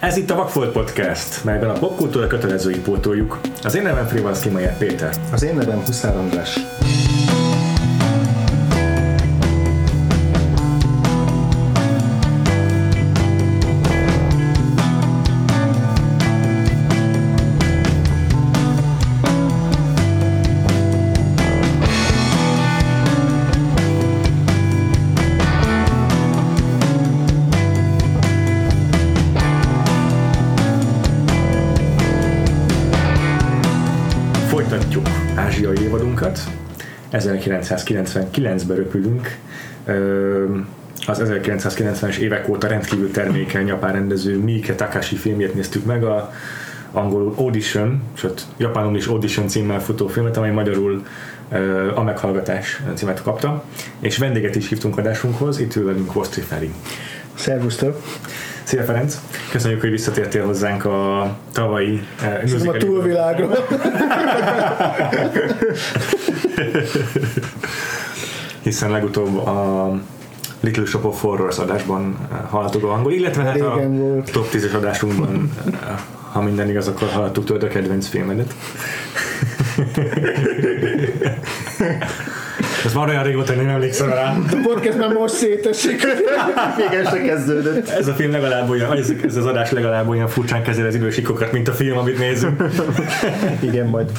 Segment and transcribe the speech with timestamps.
[0.00, 3.40] Ez itt a Vakfolt Podcast, melyben a popkultúra kötelezői pótoljuk.
[3.62, 5.14] Az én nevem Frivalszki Majer Péter.
[5.32, 6.58] Az én nevem Huszár András.
[37.50, 39.36] 1999-ben röpülünk.
[41.06, 46.32] Az 1990-es évek óta rendkívül termékeny japán rendező Miike Takashi filmjét néztük meg, a
[46.92, 51.06] angolul Audition, sőt japánul is Audition címmel futó filmet, amely magyarul
[51.94, 53.64] a meghallgatás címet kapta,
[54.00, 56.72] és vendéget is hívtunk adásunkhoz, itt ül velünk Vosztri Feri.
[57.34, 58.02] Szervusztok!
[58.62, 59.20] Szia Ferenc!
[59.50, 63.48] Köszönjük, hogy visszatértél hozzánk a tavalyi Nem a túlvilágra.
[68.62, 69.90] hiszen legutóbb a
[70.60, 74.30] Little Shop of Horrors adásban eh, hallottuk a angol, illetve hát a volt.
[74.30, 75.70] top 10-es adásunkban, eh,
[76.32, 78.54] ha minden igaz, akkor hallottuk tőled a kedvenc filmedet.
[82.84, 84.36] Ez már olyan régóta, hogy nem emlékszem rá.
[84.50, 86.06] A podcast már most szétesik.
[86.76, 87.88] Még el se kezdődött.
[87.88, 91.52] Ez a film legalább olyan, ez, ez az adás legalább olyan furcsán kezeli az idősikokat,
[91.52, 92.62] mint a film, amit nézünk.
[93.60, 94.10] Igen, majd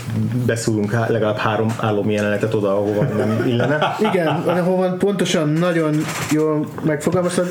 [0.46, 3.96] beszúrunk legalább három állami jelenetet oda, ahova nem illene.
[4.00, 5.96] Igen, ahol pontosan nagyon
[6.32, 7.48] jól megfogalmaztad,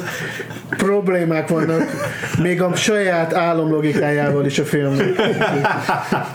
[0.77, 1.83] problémák vannak,
[2.43, 5.07] még a saját álomlogikájával is a filmnek.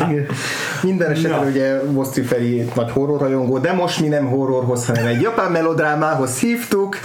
[0.10, 0.26] Igen.
[0.84, 1.46] Minden esetre Na.
[1.50, 6.98] ugye Moszti Feri nagy horrorrajongó, de most mi nem horrorhoz, hanem egy japán melodrámához hívtuk.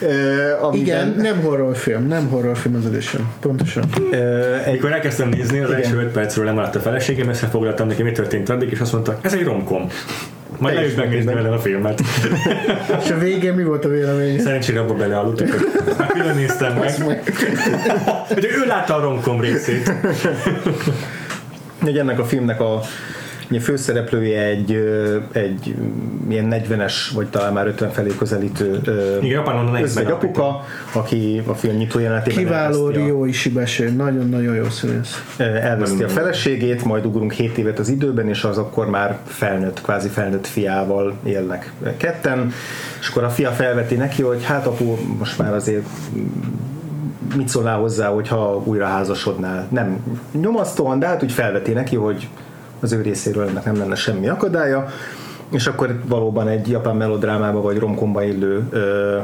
[0.00, 3.32] Uh, amiben, Igen, nem horrorfilm, nem horrorfilm az edition.
[3.40, 3.84] Pontosan.
[4.10, 5.82] Uh, egy, Mikor elkezdtem nézni, az Igen.
[5.82, 9.32] első 5 percről lemaradt a feleségem, összefoglaltam neki, mi történt addig, és azt mondta, ez
[9.32, 9.86] egy romkom.
[10.58, 12.00] Majd Teljes leült megnézni vele a filmet.
[13.04, 14.40] És a végén mi volt a vélemény?
[14.40, 16.94] Szerencsére abba belealudtak, hogy már külön néztem meg.
[18.28, 19.92] Hogy ő látta a romkom részét.
[21.82, 22.80] Ugye ennek a filmnek a
[23.50, 24.72] ugye főszereplője egy,
[25.32, 28.80] egy mm, ilyen 40-es, vagy talán már 50 felé közelítő
[29.22, 29.42] Igen,
[29.82, 35.22] özvegy apuka, aki a film nyitó jelenetében Kiváló Rio Ishibashi, nagyon-nagyon jó színész.
[35.36, 40.08] elveszti a feleségét, majd ugrunk 7 évet az időben, és az akkor már felnőtt, kvázi
[40.08, 42.52] felnőtt fiával élnek ketten,
[43.00, 45.86] és akkor a fia felveti neki, hogy hát apu, most már azért
[47.36, 49.66] mit szólnál hozzá, hogyha újra házasodnál.
[49.70, 49.98] Nem
[50.40, 52.28] nyomasztóan, de hát úgy felveti neki, hogy
[52.86, 54.86] az ő részéről ennek nem lenne semmi akadálya,
[55.50, 59.18] és akkor valóban egy japán melodrámába vagy romkomba illő ö,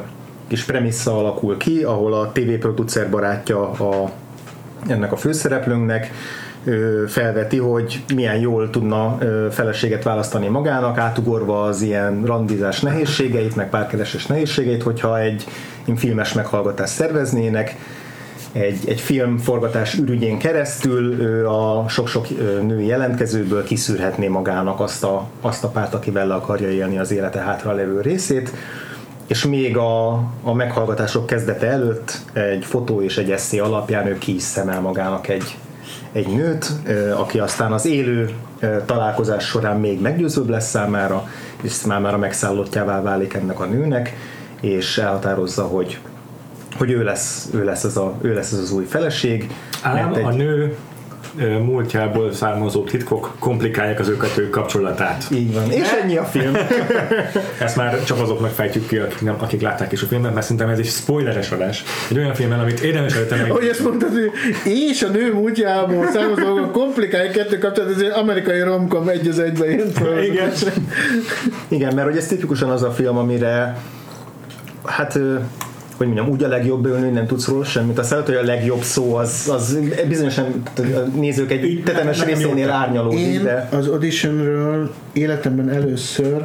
[0.49, 4.11] kis premissza alakul ki, ahol a TV producer barátja a
[4.89, 6.11] ennek a főszereplőnknek
[6.65, 13.57] ö, felveti, hogy milyen jól tudna ö, feleséget választani magának, átugorva az ilyen randizás nehézségeit,
[13.57, 15.45] meg párkeresés nehézségeit, hogyha egy
[15.97, 17.77] filmes meghallgatást szerveznének,
[18.53, 22.29] egy, egy filmforgatás ürügyén keresztül ő a sok-sok
[22.63, 27.41] női jelentkezőből kiszűrhetné magának azt a, azt a párt, akivel le akarja élni az élete
[27.41, 28.53] hátra levő részét.
[29.27, 34.35] És még a, a meghallgatások kezdete előtt egy fotó és egy eszé alapján ő ki
[34.35, 35.59] is szemel magának egy,
[36.13, 36.73] egy nőt,
[37.17, 38.31] aki aztán az élő
[38.87, 41.29] találkozás során még meggyőzőbb lesz számára,
[41.63, 44.17] és számára megszállottjává válik ennek a nőnek,
[44.61, 45.99] és elhatározza, hogy
[46.77, 49.51] hogy ő lesz, ő lesz, ez, a, ő lesz ez az új feleség.
[49.83, 50.77] Ám egy- a nő
[51.41, 55.25] múltjából származó titkok komplikálják az ő kapcsolatát.
[55.31, 55.71] Így van.
[55.71, 56.57] És ennyi a film.
[57.59, 60.69] Ezt már csak azoknak fejtjük ki, akik, nem, akik látták is a filmet, mert szerintem
[60.69, 61.85] ez egy spoileres adás.
[62.11, 63.51] Egy olyan filmen, amit érdemes meg...
[63.51, 64.31] Hogy ezt mondtad, hogy
[64.73, 66.07] és a nő múltjából
[66.37, 69.71] dolgok komplikálják kettő kapcsolat, ez egy amerikai romkom egy az egyben.
[70.23, 70.53] Igen.
[71.69, 73.77] Igen, mert hogy ez tipikusan az a film, amire
[74.85, 75.19] hát
[76.05, 77.99] hogy mondjam, úgy a legjobb ülni, nem tudsz róla semmit.
[77.99, 79.79] Azt lehet, hogy a legjobb szó az, az
[80.09, 86.45] bizonyosan a nézők egy tetemes részénél árnyalódik, Én de az auditionről életemben először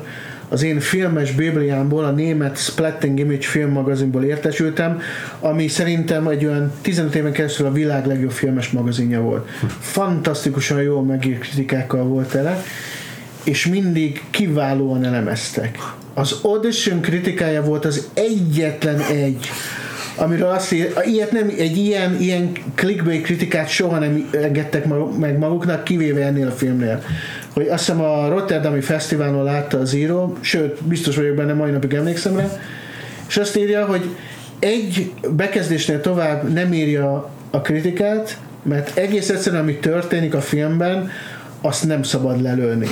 [0.50, 5.00] az én filmes bibliámból, a német Splatting Image filmmagazinból értesültem,
[5.40, 9.48] ami szerintem egy olyan 15 éven keresztül a világ legjobb filmes magazinja volt.
[9.80, 12.64] Fantasztikusan jó megírt kritikákkal volt tele,
[13.48, 15.78] és mindig kiválóan elemeztek.
[16.14, 19.50] Az audition kritikája volt az egyetlen egy,
[20.16, 24.86] amiről azt ír, ilyet nem, egy ilyen, ilyen clickbait kritikát soha nem engedtek
[25.18, 27.04] meg maguknak, kivéve ennél a filmnél.
[27.54, 31.94] Hogy azt hiszem a Rotterdami Fesztiválon látta az író, sőt, biztos vagyok benne, mai napig
[31.94, 32.60] emlékszem rá,
[33.28, 34.10] és azt írja, hogy
[34.60, 41.12] egy bekezdésnél tovább nem írja a kritikát, Mert egész egyszerűen, ami történik a filmben,
[41.62, 42.88] azt nem szabad lelőni.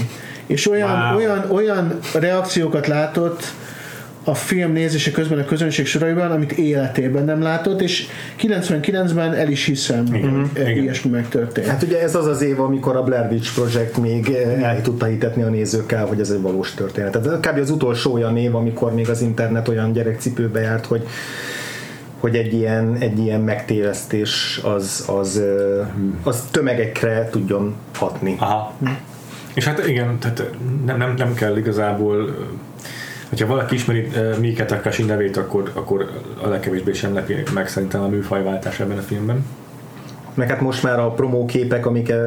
[0.47, 1.18] És olyan, Wow.
[1.18, 3.44] olyan, olyan reakciókat látott
[4.27, 8.07] a film nézése közben a közönség soraiban, amit életében nem látott, és
[8.42, 10.83] 99-ben el is hiszem, Igen, hogy igen.
[10.83, 11.68] ilyesmi megtörtént.
[11.68, 15.06] Hát ugye ez az az év, amikor a Blair Witch Project még eh, el tudta
[15.06, 17.12] hitetni a nézőkkel, hogy ez egy valós történet.
[17.21, 17.59] Tehát kb.
[17.59, 21.07] az utolsó olyan év, amikor még az internet olyan gyerekcipőbe járt, hogy
[22.19, 25.88] hogy egy ilyen, egy ilyen megtévesztés az, az, eh,
[26.24, 28.36] az tömegekre tudjon hatni.
[28.39, 28.74] Aha.
[29.55, 30.49] És hát igen, tehát
[30.85, 32.35] nem, nem, nem kell igazából
[33.29, 36.09] hogyha valaki ismeri uh, Mike Takashi nevét, akkor, akkor
[36.41, 39.45] a legkevésbé sem lepi meg szerintem a műfajváltás ebben a filmben.
[40.33, 42.19] Meg hát most már a promóképek, amik eh,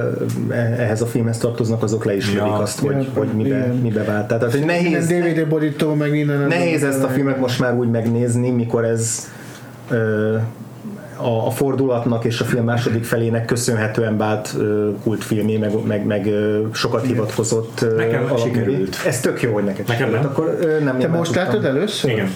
[0.79, 2.53] ehhez a filmhez tartoznak, azok le is Ja.
[2.53, 3.77] azt, hogy, Ja, hogy mibe, igen.
[3.77, 4.27] mibe vált.
[4.29, 6.47] Tehát, hogy nehéz, DVD borító, meg minden.
[6.47, 9.29] Nehéz ezt a filmet most már úgy megnézni, mikor ez
[9.91, 10.37] ö,
[11.21, 16.27] a, a fordulatnak és a film második felének köszönhetően vált ö, kultfilmé, meg, meg, meg
[16.27, 18.97] ö, sokat hivatkozott ö, Nekem sikerült.
[19.07, 20.25] Ez tök jó, hogy neked Nekem nem.
[20.25, 21.47] Akkor ö, nem Te most tudtam.
[21.47, 22.11] látod először?
[22.11, 22.33] Igen.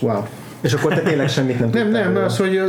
[0.00, 0.22] Wow.
[0.60, 2.24] És akkor te tényleg semmit nem Nem, tudtál nem, róla.
[2.24, 2.60] az, hogy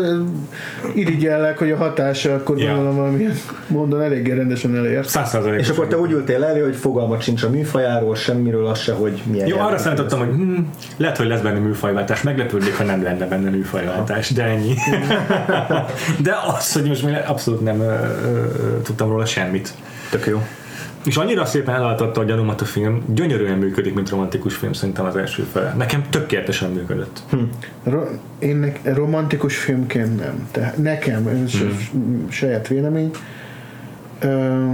[0.95, 2.73] irigyellek, hogy a hatása, akkor Ja.
[2.73, 3.33] gondolom valamilyen
[3.67, 5.67] módon eléggé rendesen százalékos.
[5.67, 9.21] És akkor te úgy ültél elő, hogy fogalmat sincs a műfajáról, semmiről, az se, hogy
[9.31, 10.57] milyen Jó, arra számítottam, hogy hm,
[10.97, 12.21] lehet, hogy lesz benne műfajváltás.
[12.21, 14.73] Meglepődnék, ha nem lenne benne műfajváltás, de ennyi.
[16.23, 19.73] de az, hogy most még abszolút nem ö, ö, tudtam róla semmit.
[20.09, 20.41] Tök jó.
[21.05, 25.15] És annyira szépen elaltatta a gyanúmat a film, gyönyörűen működik, mint romantikus film szerintem az
[25.15, 25.73] első fele.
[25.77, 27.23] Nekem tökéletesen működött.
[27.83, 30.47] Ro- én nek- romantikus filmként nem.
[30.51, 32.27] Tehát nekem, ez hmm.
[32.29, 33.11] saját vélemény.
[34.19, 34.65] Ö,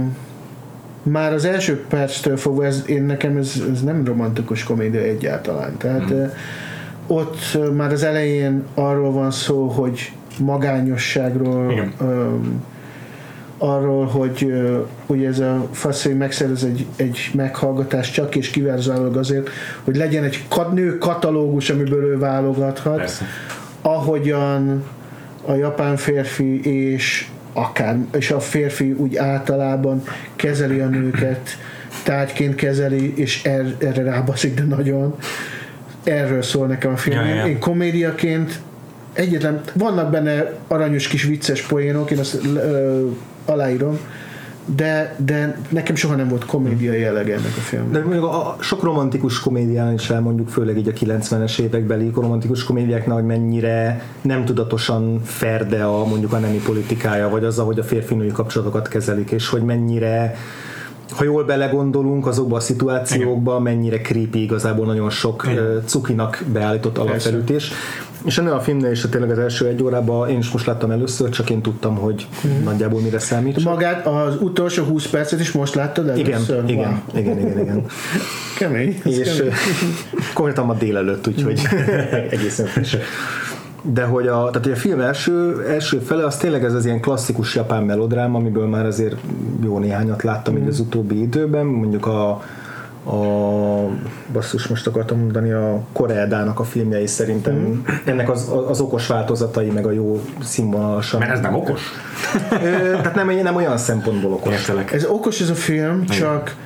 [1.02, 5.76] már az első perctől fogva ez, én nekem ez, ez nem romantikus komédia egyáltalán.
[5.76, 6.30] Tehát hmm.
[7.06, 11.92] ott már az elején arról van szó, hogy magányosságról, Igen.
[12.00, 12.34] ö,
[13.58, 14.52] arról, hogy
[15.06, 19.48] ugye ez a faszai megszerez egy, egy meghallgatást csak és kiverzállólag azért,
[19.84, 23.24] hogy legyen egy nő katalógus, amiből ő válogathat Persze.
[23.82, 24.84] ahogyan
[25.44, 30.02] a japán férfi és akár, és a férfi úgy általában
[30.36, 31.56] kezeli a nőket,
[32.02, 35.14] tárgyként kezeli, és er, erre rábaszik, de nagyon.
[36.04, 37.26] Erről szól nekem a film.
[37.26, 37.46] Ja, ja.
[37.46, 38.60] Én komédiaként
[39.12, 43.06] egyetlen, vannak benne aranyos kis vicces poénok, én azt ö,
[43.48, 43.98] aláírom,
[44.76, 47.92] de, de nekem soha nem volt komédia jellege ennek a filmnek.
[47.92, 52.64] De mondjuk a, a sok romantikus komédián is elmondjuk, főleg így a 90-es évekbeli romantikus
[52.64, 57.82] komédiáknál, hogy mennyire nem tudatosan ferde a mondjuk a nemi politikája, vagy az, ahogy a
[57.82, 60.36] férfi-női kapcsolatokat kezelik, és hogy mennyire
[61.10, 65.82] ha jól belegondolunk azokba a szituációkba, mennyire creepy igazából nagyon sok Igen.
[65.84, 67.72] cukinak beállított alapfelütés.
[68.24, 71.28] És ennél a filmnél is tényleg az első egy órában én is most láttam először,
[71.28, 72.26] csak én tudtam, hogy
[72.64, 73.64] nagyjából mire számít.
[73.64, 76.62] Magát az utolsó 20 percet is most láttad Igen, először?
[76.66, 77.20] igen, Wow.
[77.20, 77.84] igen, igen, igen.
[78.58, 79.00] Kemény.
[79.04, 79.52] és kemény.
[80.34, 81.60] konkrétan ma délelőtt, úgyhogy
[82.30, 82.96] egészen friss.
[83.82, 87.00] De hogy a, tehát hogy a film első, első fele az tényleg ez az ilyen
[87.00, 89.16] klasszikus japán melodrám, amiből már azért
[89.64, 90.56] jó néhányat láttam mm.
[90.62, 92.42] így az utóbbi időben, mondjuk a,
[93.04, 93.16] a
[94.32, 97.80] basszus, most akartam mondani, a Koreedának a filmjei szerintem mm.
[98.04, 101.20] ennek az, az okos változatai, meg a jó színvonalasan.
[101.20, 101.80] Mert ez nem okos.
[102.50, 104.52] Tehát nem, nem olyan szempontból okos.
[104.52, 104.92] Értelek.
[104.92, 106.56] Ez okos ez a film, csak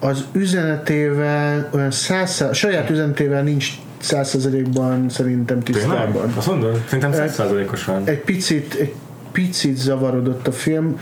[0.00, 6.32] az üzenetével, olyan száz, saját üzenetével nincs százszerzelékban szerintem tisztában.
[6.36, 6.82] Azt mondod?
[6.84, 8.02] Szerintem százszázalékos van.
[8.04, 8.94] Egy picit, egy
[9.32, 10.98] picit zavarodott a film,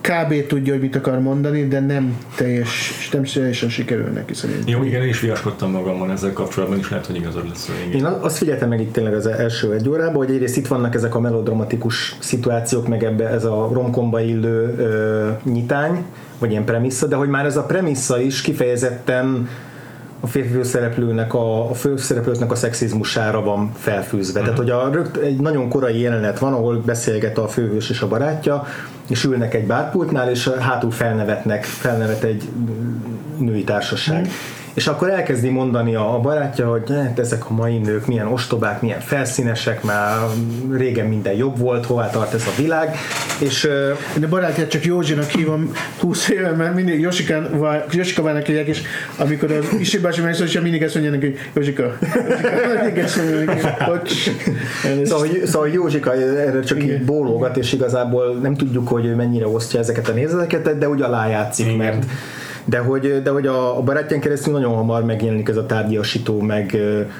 [0.00, 0.46] kb.
[0.46, 4.68] tudja, hogy mit akar mondani, de nem teljes, nem teljesen sikerül neki szerintem.
[4.68, 7.70] Jó, igen, én is viaskodtam magamon ezzel kapcsolatban, is lehet, hogy igazad lesz.
[7.86, 7.98] Igen.
[7.98, 11.14] Én azt figyeltem meg itt tényleg az első egy órában, hogy egyrészt itt vannak ezek
[11.14, 16.04] a melodramatikus szituációk, meg ebbe ez a romkomba illő ö, nyitány,
[16.38, 19.48] vagy ilyen premissza, de hogy már ez a premissza is kifejezetten
[20.24, 24.40] a férfi főszereplőnek a, a főszereplőknek a szexizmusára van felfűzve.
[24.40, 28.08] Tehát, hogy a, rögt, egy nagyon korai jelenet van, ahol beszélget a főhős és a
[28.08, 28.64] barátja,
[29.08, 32.48] és ülnek egy bárpultnál, és hátul felnevetnek, felnevet egy
[33.38, 34.28] női társaság.
[34.74, 39.00] És akkor elkezdi mondani a, barátja, hogy hát ezek a mai nők milyen ostobák, milyen
[39.00, 40.18] felszínesek, már
[40.72, 42.96] régen minden jobb volt, hová tart ez a világ,
[43.38, 43.68] és
[44.22, 48.82] a barátját csak Józsinak hívom 20 éve, mert mindig Josikán, Josikavának hívják, és
[49.16, 51.98] amikor az Isi bácsi megszól, és mindig ezt mondja neki, hogy Józsika,
[52.84, 54.08] mindig ezt mondja neki, hogy
[55.04, 57.04] Szóval, szóval Józsika erre csak így Igen.
[57.04, 61.66] bólogat, és igazából nem tudjuk, hogy ő mennyire osztja ezeket a nézeteket, de úgy alájátszik,
[61.66, 61.76] Igen.
[61.78, 62.04] mert
[62.64, 66.76] De hogy, de hogy a, a barátján keresztül nagyon hamar megjelenik ez a tárgyasító, meg,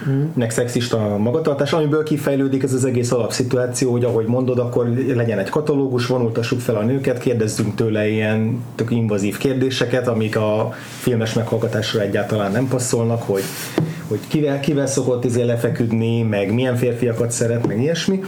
[0.08, 0.24] mm.
[0.34, 5.48] meg szexista magatartás, amiből kifejlődik ez az egész alapszituáció, hogy ahogy mondod, akkor legyen egy
[5.48, 12.00] katalógus, vonultassuk fel a nőket, kérdezzünk tőle ilyen tök invazív kérdéseket, amik a filmes meghallgatásra
[12.00, 13.42] egyáltalán nem passzolnak, hogy
[14.08, 18.20] hogy kivel, kivel szokott izé lefeküdni, meg milyen férfiakat szeret, meg ilyesmi,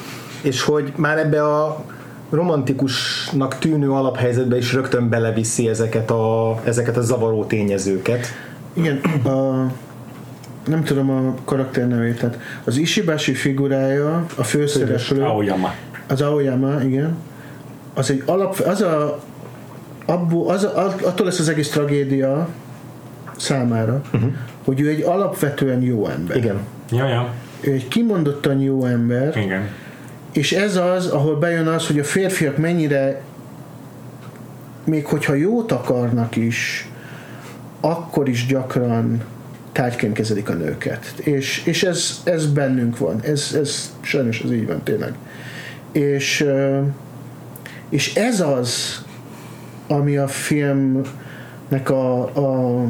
[0.42, 1.85] és hogy már ebbe a
[2.30, 8.26] romantikusnak tűnő alaphelyzetbe is rögtön beleviszi ezeket a, ezeket a zavaró tényezőket.
[8.73, 9.66] Igen, a,
[10.66, 15.75] nem tudom a karakter nevét, tehát az Ishibashi figurája, a főszereplő, Aoyama.
[16.06, 17.16] az Aoyama, igen,
[17.95, 19.18] az egy alap, az a,
[20.06, 22.49] abból, az a, attól lesz az egész tragédia
[23.37, 24.33] számára, uh-huh.
[24.64, 26.37] hogy ő egy alapvetően jó ember.
[26.37, 26.56] Igen.
[26.90, 27.33] Ja, ja.
[27.61, 29.68] Ő egy kimondottan jó ember, Igen.
[30.37, 33.21] És ez az, ahol bejön az, hogy a férfiak mennyire
[34.85, 36.88] még hogyha jót akarnak is,
[37.81, 39.23] akkor is gyakran
[39.73, 41.12] tárgyként kezelik a nőket.
[41.16, 43.21] És, és ez, ez bennünk van.
[43.23, 45.14] Ez, ez sajnos ez így van tényleg.
[45.93, 46.47] És,
[47.88, 49.02] és ez az,
[49.87, 52.83] ami a filmnek a, a,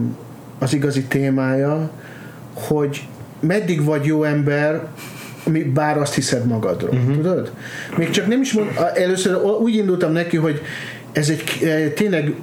[0.58, 1.90] az igazi témája,
[2.54, 3.08] hogy
[3.40, 4.88] meddig vagy jó ember,
[5.50, 7.14] mi- bár azt hiszed magadról, uh-huh.
[7.14, 7.52] tudod?
[7.96, 10.60] Még csak nem is mond, először úgy indultam neki, hogy
[11.12, 12.34] ez egy eh, tényleg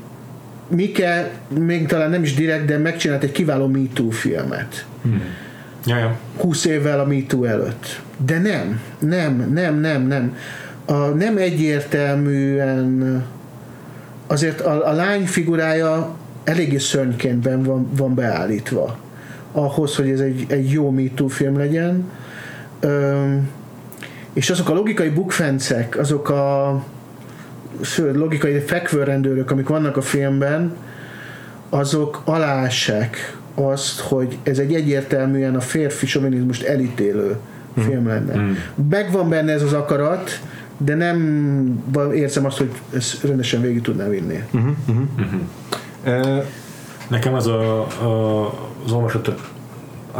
[0.67, 4.85] Mike még talán nem is direkt, de megcsinált egy kiváló Me Too filmet.
[5.85, 6.17] Ja, ja.
[6.37, 8.01] 20 évvel a MeToo előtt.
[8.25, 10.37] De nem, nem, nem, nem, nem.
[10.85, 13.23] A, nem egyértelműen
[14.27, 18.97] azért a, a lány figurája eléggé szörnyként van, van beállítva
[19.51, 22.09] ahhoz, hogy ez egy, egy jó MeToo film legyen.
[24.33, 26.83] És azok a logikai bukfencek, azok a
[27.81, 30.75] sőt, logikai fekvőrendőrök, amik vannak a filmben,
[31.69, 37.37] azok alássák azt, hogy ez egy egyértelműen a férfi sovinizmust elítélő
[37.77, 38.33] film lenne.
[38.89, 40.39] Megvan benne ez az akarat,
[40.77, 44.43] de nem érzem azt, hogy ezt rendesen végig tudná vinni.
[46.03, 46.37] Ö,
[47.07, 48.45] Nekem az a, a,
[48.85, 49.52] az olvasat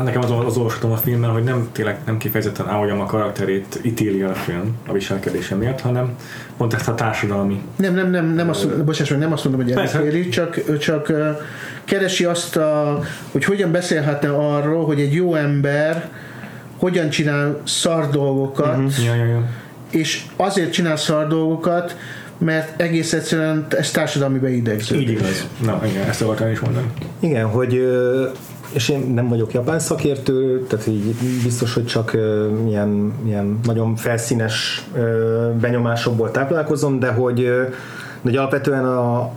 [0.02, 4.34] nekem az, az olvasatom a filmben, hogy nem tényleg nem kifejezetten Aoyama karakterét ítéli a
[4.34, 6.16] film a viselkedése miatt, hanem
[6.58, 9.72] pont ezt a társadalmi Nem, nem, nem, nem azt, mondom, bocsáss nem azt mondom, hogy
[9.72, 11.12] elítéli, csak, csak
[11.84, 13.00] keresi azt, a,
[13.32, 16.10] hogy hogyan beszélhetne arról, hogy egy jó ember
[16.78, 19.06] hogyan csinál szar dolgokat, uh-huh.
[19.06, 19.50] ja, ja, ja.
[19.92, 21.98] és azért csinál szar dolgokat,
[22.38, 25.04] mert egész egyszerűen ez társadalmi beidegződés.
[25.04, 25.48] Így igaz.
[25.66, 26.88] Na, igen, ezt akartam is mondani.
[27.20, 28.28] Igen, hogy ö,
[28.74, 32.18] és én nem vagyok japán szakértő, tehát így biztos, hogy csak
[32.68, 34.88] ilyen, ilyen nagyon felszínes
[35.60, 37.70] benyomásokból táplálkozom, de hogy, de
[38.22, 39.32] hogy alapvetően a,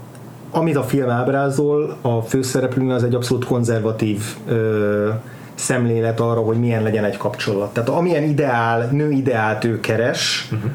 [0.51, 5.09] amit a film ábrázol, a főszereplőn az egy abszolút konzervatív ö,
[5.55, 7.73] szemlélet arra, hogy milyen legyen egy kapcsolat.
[7.73, 10.71] Tehát amilyen ideál, nő ideált ő keres, uh-huh.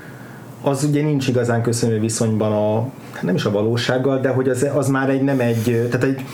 [0.61, 4.67] az ugye nincs igazán köszönő viszonyban a hát nem is a valósággal, de hogy az,
[4.75, 6.25] az már egy nem egy, tehát egy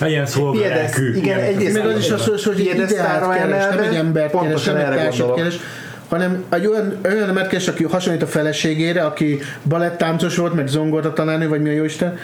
[0.00, 1.14] Egy ilyen szolgalelkű.
[1.14, 4.82] Igen, egyrészt- Meg az is az, hogy- ideált keres, nem egy embert keres, pontosan nem
[4.84, 5.36] egy erre társat gondolok.
[5.36, 5.56] keres,
[6.08, 9.38] hanem egy olyan, olyan embert keres, aki hasonlít a feleségére, aki
[9.68, 12.18] balettáncos volt, meg zongorta tanárnő, vagy mi a jóisten,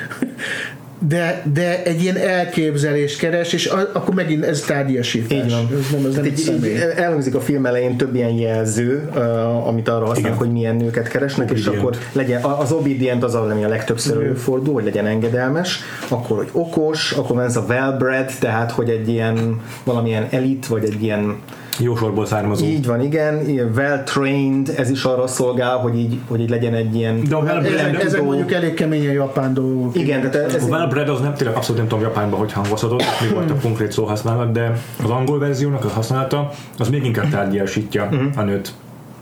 [1.09, 5.39] de, de egy ilyen elképzelést keres, és a, akkor megint ez tárgyasítás.
[5.39, 5.69] Így van.
[5.79, 9.67] Ez nem, ez nem egy így, így elhangzik a film elején több ilyen jelző, uh,
[9.67, 11.87] amit arra használnak, hogy milyen nőket keresnek, és Obedient.
[11.87, 17.13] akkor legyen, az obedient az ami a legtöbbször előfordul, hogy legyen engedelmes, akkor, hogy okos,
[17.13, 21.37] akkor van ez a well-bred, tehát, hogy egy ilyen valamilyen elit, vagy egy ilyen
[21.79, 22.65] Jó sorból származó.
[22.65, 26.95] így van, igen, ilyen well-trained, ez is arra szolgál, hogy így, hogy így legyen egy
[26.95, 29.97] ilyen De a well Ezek, ezek mondjuk elég keményen japán dolgok.
[29.97, 33.03] igen, tehát ez, a well bred az nem tényleg abszolút nem tudom Japánban, hogy hangozhatott,
[33.21, 34.73] mi volt a konkrét szóhasználat, de
[35.05, 38.73] az angol verziónak a használata az még inkább tárgyasítja a nőt.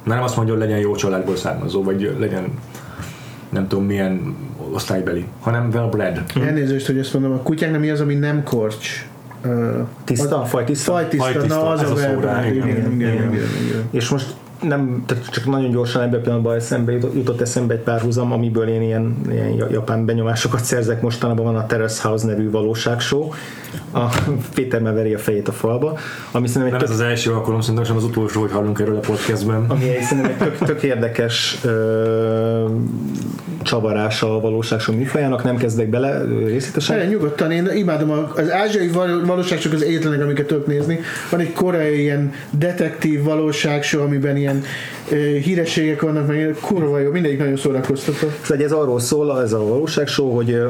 [0.05, 2.45] Nem azt mondja, hogy legyen jó családból származó, vagy legyen
[3.49, 4.37] nem tudom milyen
[4.73, 6.23] osztálybeli, hanem well bred.
[6.47, 9.07] Elnézést, hogy ezt mondom, a kutyáknak mi az, ami nem korcs?
[10.05, 10.93] Tiszta, fajtiszta.
[10.93, 12.35] Fajtiszta, Fajtiszta, na az ez a a szó verben.
[12.35, 13.33] rá, Igen, igen, igen, igen, igen.
[13.33, 13.89] igen, igen.
[13.91, 17.81] És most nem, tehát csak nagyon gyorsan ebben a pillanatban eszembe jutott, jutott eszembe egy
[17.81, 23.29] párhuzam, amiből én ilyen, ilyen japán benyomásokat szerzek mostanában van a Terrace House nevű valóságshow.
[23.93, 24.05] A
[24.55, 25.99] Péter meveri a fejét a falba,
[26.31, 28.79] ami szerintem Nem egy ez tök, az első alkalom, szerintem sem az utolsó, hogy hallunk
[28.81, 29.65] erről a podcastben.
[29.69, 32.65] ami egy, szerintem egy tök, tök érdekes ö,
[33.63, 36.97] csavarása a valóságshow műfajának, nem kezdek bele részletesen.
[36.97, 41.01] Erre nyugodtan, én imádom a- az ázsiai val- valóság csak az egyetlenek, amiket tudok nézni.
[41.31, 44.50] Van egy koreai ilyen detektív valóságshow, amiben ilyen
[45.11, 48.27] ö, hírességek vannak, meg ilyen kurva jó, mindegyik nagyon szórakoztató.
[48.43, 50.67] Szóval ez arról szól, ez a valóságshow, hogy ö,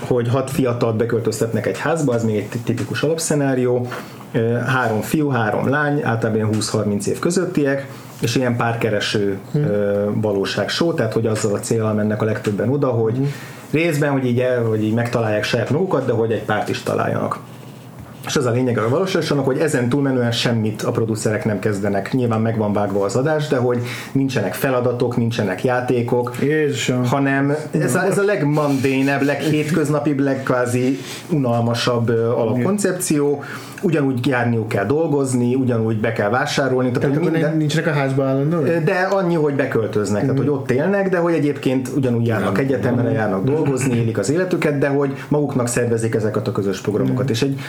[0.00, 3.88] hogy hat fiatalt beköltöztetnek egy házba, az még egy tipikus alapszenárió,
[4.66, 7.86] három fiú, három lány, általában 20-30 év közöttiek,
[8.20, 10.20] és ilyen párkereső hmm.
[10.20, 13.32] valóság show, tehát hogy azzal a célral mennek a legtöbben oda, hogy hmm.
[13.70, 17.38] részben, hogy így, el, hogy így megtalálják saját magukat, de hogy egy párt is találjanak.
[18.26, 22.12] És az a lényeg a valóságosnak, hogy ezen túlmenően semmit a producerek nem kezdenek.
[22.12, 23.78] Nyilván meg van vágva az adás, de hogy
[24.12, 27.04] nincsenek feladatok, nincsenek játékok, Jézusom.
[27.04, 30.98] hanem ez a, ez a legmandénebb, leghétköznapibb, legkvázi
[31.30, 33.42] unalmasabb alapkoncepció.
[33.82, 36.90] Ugyanúgy járniuk kell dolgozni, ugyanúgy be kell vásárolni.
[36.90, 38.60] Tehát, tehát minden, nincsenek a házba állandó?
[38.60, 43.44] De annyi, hogy beköltöznek, tehát hogy ott élnek, de hogy egyébként ugyanúgy járnak egyetemre, járnak
[43.44, 47.24] dolgozni, élik az életüket, de hogy maguknak szervezik ezeket a közös programokat.
[47.24, 47.30] Mm.
[47.30, 47.60] És egy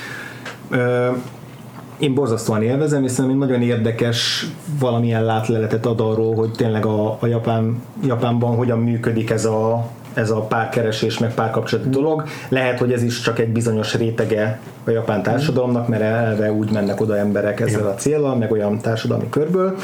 [1.99, 4.47] én borzasztóan élvezem, hiszen egy nagyon érdekes
[4.79, 10.29] valamilyen látleletet ad arról, hogy tényleg a, a Japán, Japánban hogyan működik ez a, ez
[10.29, 12.23] a párkeresés, meg párkapcsolati dolog.
[12.49, 17.01] Lehet, hogy ez is csak egy bizonyos rétege a japán társadalomnak, mert elve úgy mennek
[17.01, 19.75] oda emberek ezzel a célral, meg olyan társadalmi körből.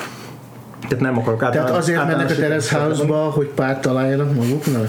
[0.87, 4.87] Tehát nem akarok Tehát azért mennek a Terrace House-ba, hogy párt találjanak maguknak?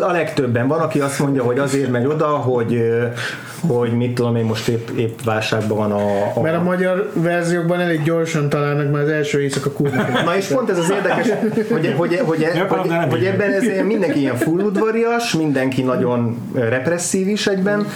[0.00, 0.68] A legtöbben.
[0.68, 2.82] Van, aki azt mondja, hogy azért megy oda, hogy
[3.68, 6.40] hogy mit tudom én most épp, épp válságban van a, a...
[6.40, 9.96] Mert a magyar verziókban elég gyorsan találnak már az első éjszaka kurva.
[10.24, 14.18] Na és pont ez az érdekes, hogy, hogy, hogy, hogy, hogy, hogy ebben ez mindenki
[14.18, 17.86] ilyen full udvarias, mindenki nagyon represszív is egyben,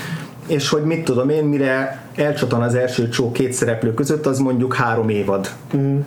[0.47, 4.75] és hogy mit tudom én, mire elcsatan az első csó két szereplő között, az mondjuk
[4.75, 5.51] három évad.
[5.77, 5.99] Mm.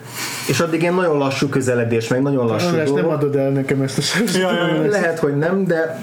[0.48, 3.98] És addig ilyen nagyon lassú közeledés, meg nagyon lassú Ezt nem adod el nekem ezt
[3.98, 4.02] a
[4.38, 4.50] ja,
[4.88, 6.00] Lehet, hogy nem, de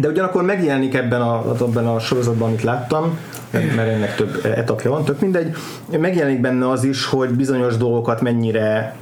[0.00, 3.18] de ugyanakkor megjelenik ebben a, ebben a sorozatban, amit láttam,
[3.50, 5.56] mert ennek több etapja van, tök mindegy,
[5.98, 8.96] megjelenik benne az is, hogy bizonyos dolgokat mennyire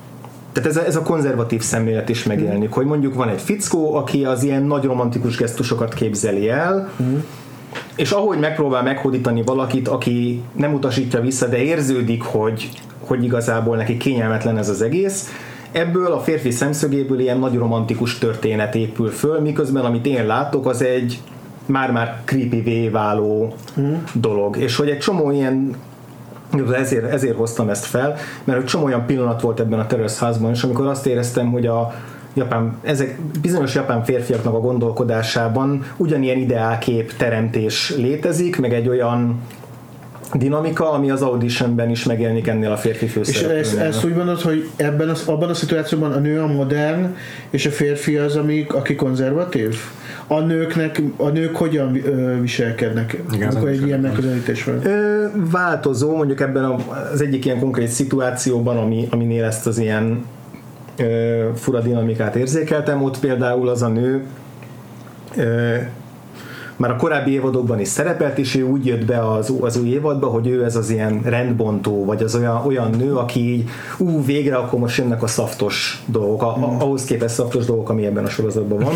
[0.52, 2.72] tehát ez a, ez a konzervatív szemlélet is megjelenik, mm.
[2.72, 7.16] hogy mondjuk van egy fickó, aki az ilyen nagy romantikus gesztusokat képzeli el, mm.
[7.96, 12.68] És ahogy megpróbál meghódítani valakit, aki nem utasítja vissza, de érződik, hogy,
[12.98, 15.28] hogy igazából neki kényelmetlen ez az egész,
[15.72, 20.82] ebből a férfi szemszögéből ilyen nagy romantikus történet épül föl, miközben amit én látok, az
[20.82, 21.20] egy
[21.66, 23.94] már-már creepy váló mm.
[24.12, 24.56] dolog.
[24.56, 25.76] És hogy egy csomó ilyen
[26.72, 30.50] ezért, ezért hoztam ezt fel, mert egy csomó olyan pillanat volt ebben a Terrace házban,
[30.50, 31.94] és amikor azt éreztem, hogy a
[32.34, 39.40] japán, ezek bizonyos japán férfiaknak a gondolkodásában ugyanilyen ideálkép teremtés létezik, meg egy olyan
[40.34, 43.60] dinamika, ami az auditionben is megjelenik ennél a férfi főszereplőnél.
[43.60, 47.14] És ezt, ezt úgy mondod, hogy ebben az, abban a szituációban a nő a modern,
[47.50, 49.76] és a férfi az, ami, aki konzervatív?
[50.26, 52.02] A nőknek, a nők hogyan
[52.40, 54.86] viselkednek, Igen, amikor egy ilyen megközelítés van?
[54.86, 56.64] Ö, változó, mondjuk ebben
[57.12, 60.24] az egyik ilyen konkrét szituációban, ami, aminél ezt az ilyen
[61.54, 64.26] fura dinamikát érzékeltem, ott például az a nő
[66.82, 70.26] már a korábbi évadokban is szerepelt, és ő úgy jött be az, az új évadba,
[70.26, 74.56] hogy ő ez az ilyen rendbontó, vagy az olyan, olyan nő, aki így, ú, végre
[74.56, 76.62] akkor most jönnek a szaftos dolgok, a, mm.
[76.62, 78.94] ahhoz képest szaftos dolgok, ami ebben a sorozatban van.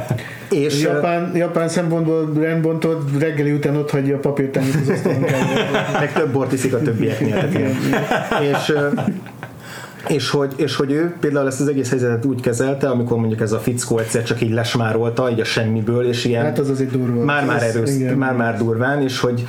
[0.64, 5.20] és Japán, Japán szempontból rendbontó reggeli után ott hagyja a papírtányot az asztalon
[6.00, 7.48] Meg több bort iszik a többieknél.
[8.52, 8.72] és
[10.08, 13.52] és hogy, és hogy ő például ezt az egész helyzetet úgy kezelte, amikor mondjuk ez
[13.52, 17.24] a fickó egyszer csak így lesmárolta, így a semmiből, és ilyen hát az azért durva.
[17.24, 19.44] Már-már erős, már-már durván, és hogy,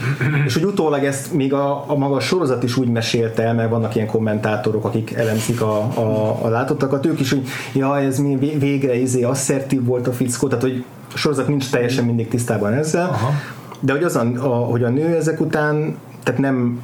[0.45, 3.69] és hogy utólag ezt még a, a maga a sorozat is úgy mesélte el, mert
[3.69, 8.35] vannak ilyen kommentátorok, akik elemzik a, a, a látottakat, ők is, hogy ja, ez mi
[8.59, 13.07] végre izé asszertív volt a fickó, tehát hogy a sorozat nincs teljesen mindig tisztában ezzel,
[13.07, 13.31] Aha.
[13.79, 16.81] de hogy az a, a, hogy a nő ezek után, tehát nem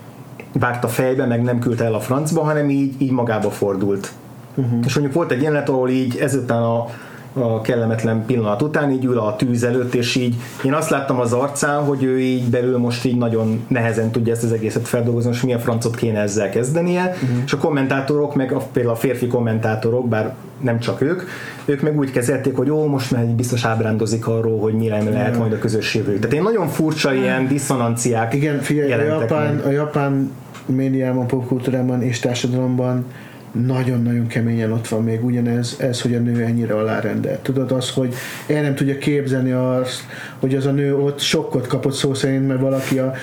[0.54, 4.12] vágta fejbe, meg nem küldte el a francba, hanem így, így magába fordult.
[4.56, 4.80] Uh-huh.
[4.86, 6.88] És mondjuk volt egy jelenet, ahol így ezután a,
[7.34, 11.34] a kellemetlen pillanat után így ül a tűz előtt, és így én azt láttam az
[11.34, 15.42] arcán, hogy ő így belül most így nagyon nehezen tudja ezt az egészet feldolgozni, és
[15.42, 17.44] milyen francot kéne ezzel kezdenie, uh-huh.
[17.46, 21.22] és a kommentátorok, meg a, például a férfi kommentátorok, bár nem csak ők,
[21.66, 25.54] ők meg úgy kezelték, hogy ó, most már biztos ábrándozik arról, hogy mi lehet majd
[25.54, 26.16] a közös jövő.
[26.16, 30.32] Tehát én nagyon furcsa ilyen diszonanciák Igen, figyelj, a japán, a japán
[30.66, 33.06] médiában, popkultúrában és társadalomban
[33.52, 37.40] nagyon-nagyon keményen ott van még ugyanez, ez, hogy a nő ennyire alárendelt.
[37.40, 38.14] Tudod az, hogy
[38.48, 40.02] el nem tudja képzelni azt,
[40.40, 43.14] hogy az a nő ott sokkot kapott szó szerint, mert valaki a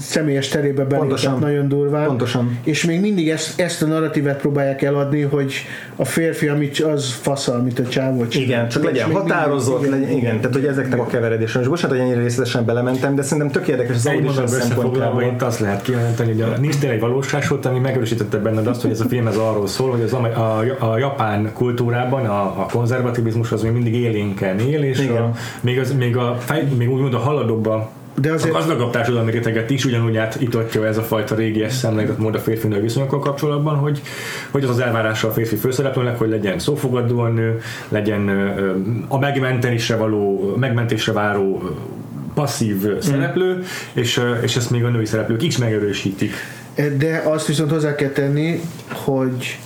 [0.00, 2.06] személyes terébe belépett nagyon durván.
[2.06, 2.58] Pontosan.
[2.64, 5.52] És még mindig ezt, ezt a narratívet próbálják eladni, hogy
[5.96, 8.46] a férfi, amit az faszal, amit a csávó csinál.
[8.46, 11.54] Igen, csak legyen határozott, legyen, igen, tehát hogy ezeknek a keveredés.
[11.60, 15.22] És bocsánat, hogy ennyire részletesen belementem, de szerintem tök érdekes az audition szempontjából.
[15.22, 19.04] Itt azt lehet kijelenteni, hogy nincs egy valóságot, ami megerősítette benned azt, hogy ez a
[19.04, 23.62] film ez arról szól, hogy az a, a, a japán kultúrában a, a konzervativizmus az
[23.62, 27.68] még mindig élénken él, és a, még, az, még, a, fej, még úgymond a haladóbb
[28.20, 28.54] de azért...
[28.54, 32.80] A gazdagabb társadalmi réteget is ugyanúgy átítatja ez a fajta régi szemléletmód a férfi nő
[32.80, 34.02] viszonyokkal kapcsolatban, hogy,
[34.50, 38.28] hogy az az elvárása a férfi főszereplőnek, hogy legyen szófogadóan nő, legyen
[39.08, 41.62] a megmentésre való, megmentésre váró
[42.34, 42.98] passzív mm.
[42.98, 46.32] szereplő, és, és ezt még a női szereplők is megerősítik.
[46.96, 49.58] De azt viszont hozzá kell tenni, hogy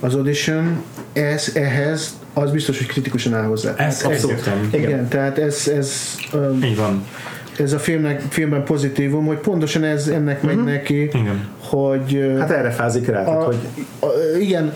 [0.00, 3.74] az audition ez, ehhez az biztos, hogy kritikusan áll hozzá.
[3.76, 4.50] Ez abszolút.
[4.70, 7.04] Igen, igen, tehát ez, ez um, Így van
[7.60, 10.62] ez a filmnek, filmben pozitívum, hogy pontosan ez ennek uh-huh.
[10.62, 11.48] megy neki, igen.
[11.58, 12.34] hogy...
[12.38, 13.56] Hát erre fázik rá, a, hogy...
[14.00, 14.06] A,
[14.40, 14.72] igen,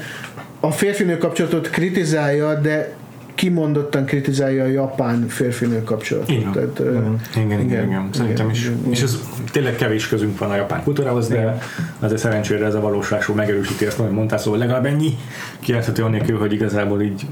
[0.61, 2.93] a férfinő kapcsolatot kritizálja, de
[3.41, 6.31] kimondottan kritizálja a japán férfinő kapcsolatot.
[6.31, 6.53] Igen.
[6.53, 8.65] Tehát, uh, igen, igen, igen, igen, szerintem igen, is.
[8.65, 8.91] Igen.
[8.91, 9.19] És ez
[9.53, 11.59] tényleg kevés közünk van a japán kultúrához, de igen.
[11.99, 15.17] azért szerencsére ez a valóságról megerősíti ezt, amit mondtál, szóval legalább ennyi
[15.61, 17.27] kijelenthető annélkül, hogy igazából így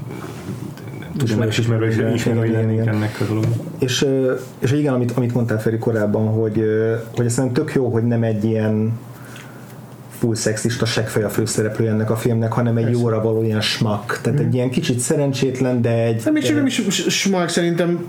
[1.17, 3.59] tudományos ismerve ismerve lennénk ennek a dolognak.
[3.79, 4.05] És,
[4.59, 6.63] és igen, amit, amit mondtál Feri korábban, hogy,
[7.15, 8.99] hogy ez tök jó, hogy nem egy ilyen
[10.19, 12.99] full szexista seggfej a főszereplő ennek a filmnek, hanem egy Persze.
[12.99, 14.19] jóra való ilyen smak.
[14.23, 14.45] Tehát mm.
[14.45, 16.21] egy ilyen kicsit szerencsétlen, de egy...
[16.23, 18.05] Nem, még nem is smak, szerintem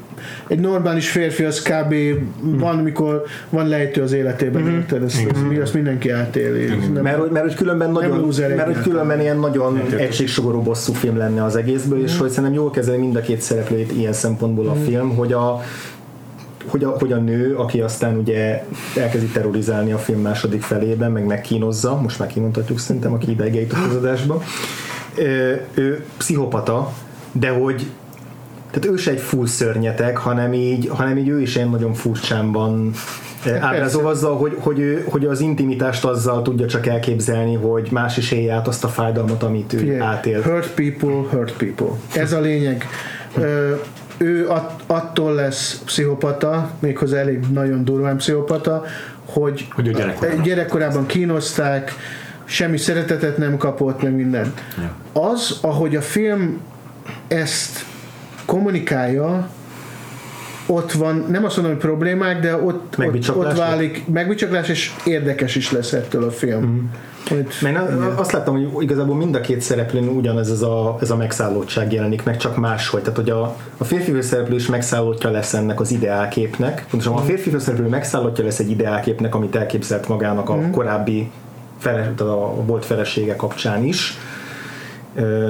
[0.46, 1.94] egy normális férfi az kb.
[1.94, 2.58] Mm.
[2.58, 4.80] van, mikor van lejtő az életében, mm.
[4.88, 5.60] tehát ezt, mm.
[5.60, 6.64] ezt, mindenki átéli.
[6.64, 6.92] Mm.
[6.92, 11.44] Nem, mert, mert, hogy különben nagyon, mert hogy különben ilyen nagyon egységsogorú bosszú film lenne
[11.44, 12.02] az egészből, mm.
[12.02, 14.84] és hogy szerintem jól kezeli mind a két szereplőjét ilyen szempontból a mm.
[14.84, 15.60] film, hogy a
[16.70, 18.64] hogy a, hogy a nő, aki aztán ugye
[18.96, 23.86] elkezdi terrorizálni a film második felében, meg megkínozza, most már kimondhatjuk szerintem, aki ideig eljutott
[23.88, 24.42] az adásba,
[25.14, 26.92] ő, ő pszichopata,
[27.32, 27.86] de hogy
[28.70, 32.52] tehát ő se egy full szörnyetek, hanem így, hanem így ő is egy nagyon furcsán
[32.52, 32.92] van
[33.60, 38.30] ábrázol azzal, hogy, hogy, ő, hogy az intimitást azzal tudja csak elképzelni, hogy más is
[38.30, 40.08] élje át azt a fájdalmat, amit ő yeah.
[40.08, 40.42] átél.
[40.42, 41.96] Hurt people, hurt people.
[42.14, 42.86] Ez a lényeg
[44.22, 48.84] ő att, attól lesz pszichopata, méghozzá elég nagyon durván pszichopata,
[49.24, 50.42] hogy, hogy ő gyerekkorában.
[50.42, 51.92] gyerekkorában kínozták,
[52.44, 54.54] semmi szeretetet nem kapott, meg minden.
[54.78, 55.22] Ja.
[55.22, 56.60] Az, ahogy a film
[57.28, 57.84] ezt
[58.46, 59.48] kommunikálja,
[60.70, 65.56] ott van, nem azt mondom, hogy problémák, de ott, ott, ott válik megbicsaklás, és érdekes
[65.56, 66.64] is lesz ettől a film.
[66.64, 66.86] Mm.
[67.60, 71.92] Mert azt láttam, hogy igazából mind a két szereplőn ugyanez ez a, ez a megszállottság
[71.92, 73.00] jelenik meg, csak máshogy.
[73.00, 76.86] Tehát, hogy a, a férfi főszereplő is megszállottja lesz ennek az ideálképnek.
[76.90, 80.70] Pontosan a férfi főszereplő megszállottja lesz egy ideálképnek, amit elképzelt magának a mm.
[80.70, 81.30] korábbi
[81.78, 84.18] fele, a volt felesége kapcsán is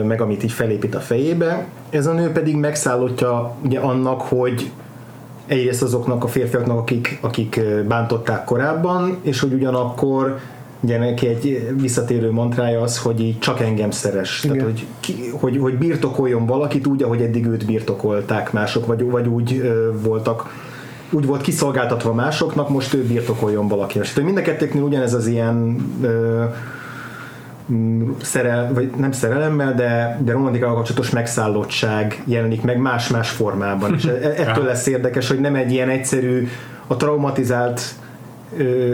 [0.04, 1.66] meg amit így felépít a fejébe.
[1.90, 4.70] Ez a nő pedig megszállottja ugye annak, hogy
[5.51, 10.39] egyrészt azoknak a férfiaknak, akik, akik bántották korábban, és hogy ugyanakkor
[10.81, 14.45] ugye neki egy visszatérő mantrája az, hogy így csak engem szeres.
[14.45, 14.57] Igen.
[14.57, 19.29] Tehát, hogy, ki, hogy, hogy birtokoljon valakit úgy, ahogy eddig őt birtokolták mások, vagy, vagy
[19.29, 20.69] úgy ö, voltak
[21.13, 24.07] úgy volt kiszolgáltatva másoknak, most ő birtokoljon valakinek.
[24.07, 26.45] Tehát mind a kettőknél ugyanez az ilyen ö,
[28.22, 33.94] szerel, vagy nem szerelemmel, de, de romantikával kapcsolatos megszállottság jelenik meg más-más formában.
[33.94, 36.48] És e- ettől lesz érdekes, hogy nem egy ilyen egyszerű,
[36.87, 37.80] a traumatizált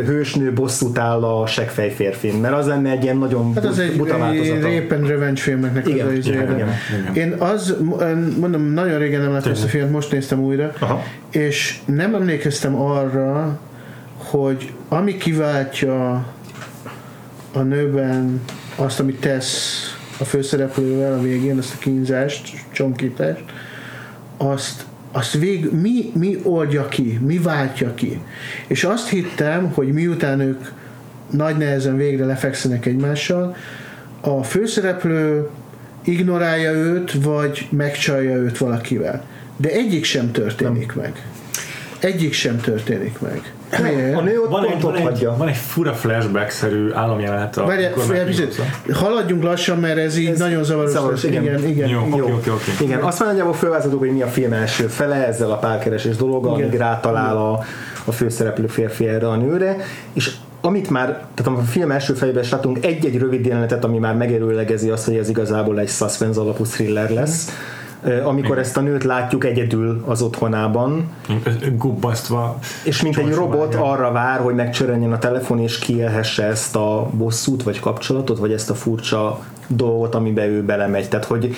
[0.06, 3.96] hősnő bosszút áll a seggfej férfin, mert az lenne egy ilyen nagyon hát az egy
[3.96, 4.68] buta változata.
[4.68, 6.68] éppen revenge filmeknek igen, az igen, igen, igen,
[7.10, 7.14] igen.
[7.14, 7.76] Én az,
[8.40, 11.02] mondom, nagyon régen nem láttam ezt a filmet, most néztem újra, Aha.
[11.30, 13.58] és nem emlékeztem arra,
[14.16, 16.26] hogy ami kiváltja
[17.52, 18.40] a nőben
[18.76, 19.80] azt, amit tesz
[20.18, 23.44] a főszereplővel a végén, azt a kínzást, csonkítást,
[24.36, 24.84] azt
[25.16, 28.20] azt vég, mi, mi oldja ki, mi váltja ki.
[28.66, 30.60] És azt hittem, hogy miután ők
[31.30, 33.56] nagy nehezen végre lefekszenek egymással,
[34.20, 35.48] a főszereplő
[36.04, 39.24] ignorálja őt, vagy megcsalja őt valakivel.
[39.56, 41.04] De egyik sem történik Nem.
[41.04, 41.26] meg.
[41.98, 43.52] Egyik sem történik meg.
[43.70, 47.54] A nő ott van egy, van, egy, van egy fura flashback-szerű államjelenet.
[48.92, 50.90] Haladjunk lassan, mert ez így ez nagyon zavaros.
[50.90, 51.42] zavaros igen.
[51.42, 51.88] igen, igen.
[51.88, 52.24] Jó, jó.
[52.24, 52.86] Okay, okay, okay.
[52.86, 53.00] igen.
[53.00, 56.74] Azt már nagyjából fölvázoltuk, hogy mi a film első fele ezzel a párkeresés dologgal, amíg
[56.74, 57.60] rátalál a,
[58.04, 59.76] a főszereplő férfi erre a nőre,
[60.12, 64.14] és amit már, tehát a film első fejében is látunk egy-egy rövid jelenetet, ami már
[64.14, 67.50] megerőlegezi azt, hogy ez igazából egy suspense alapú thriller lesz.
[67.50, 67.75] Mm
[68.24, 68.58] amikor Igen.
[68.58, 71.10] ezt a nőt látjuk egyedül az otthonában.
[71.76, 72.58] Gubbasztva.
[72.84, 73.90] És mint egy robot vágja.
[73.90, 78.70] arra vár, hogy megcsörönjön a telefon és kielhesse ezt a bosszút, vagy kapcsolatot, vagy ezt
[78.70, 81.08] a furcsa dolgot, amiben ő belemegy.
[81.08, 81.56] Tehát, hogy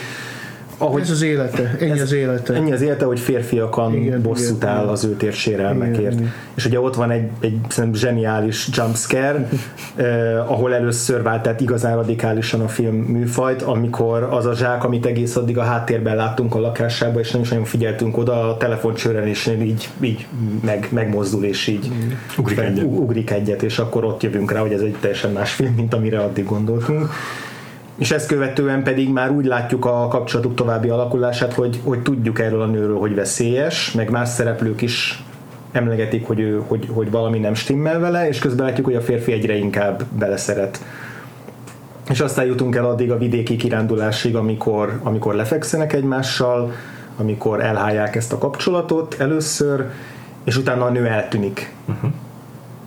[0.78, 2.54] ahogy Ez az élete, ennyi az élete.
[2.54, 4.88] Ennyi az élete, hogy férfiakon Igen, igen, bosszút igen, áll igen.
[4.92, 5.98] az ő térsérelmekért.
[5.98, 6.32] Igen, igen.
[6.54, 9.48] És ugye ott van egy, egy szerintem zseniális jumpscare,
[9.96, 15.06] eh, ahol először vált tehát igazán radikálisan a film műfajt, amikor az a zsák, amit
[15.06, 19.60] egész addig a háttérben láttunk a lakásába, és nem is nagyon figyeltünk oda, a telefoncsőrenésnél
[19.60, 20.26] így, így
[20.64, 21.90] meg, megmozdul, és így
[22.38, 22.84] Ugrik fel- egyet.
[22.84, 26.18] ugrik egyet, és akkor ott jövünk rá, hogy ez egy teljesen más film, mint amire
[26.18, 27.08] addig gondoltunk.
[27.98, 32.62] És ezt követően pedig már úgy látjuk a kapcsolatuk további alakulását, hogy, hogy tudjuk erről
[32.62, 35.22] a nőről, hogy veszélyes, meg más szereplők is
[35.72, 39.32] emlegetik, hogy, ő, hogy, hogy valami nem stimmel vele, és közben látjuk, hogy a férfi
[39.32, 40.80] egyre inkább beleszeret.
[42.08, 46.72] És aztán jutunk el addig a vidéki kirándulásig, amikor, amikor lefekszenek egymással,
[47.16, 49.90] amikor elhálják ezt a kapcsolatot először,
[50.44, 51.72] és utána a nő eltűnik.
[51.86, 52.10] Uh-huh.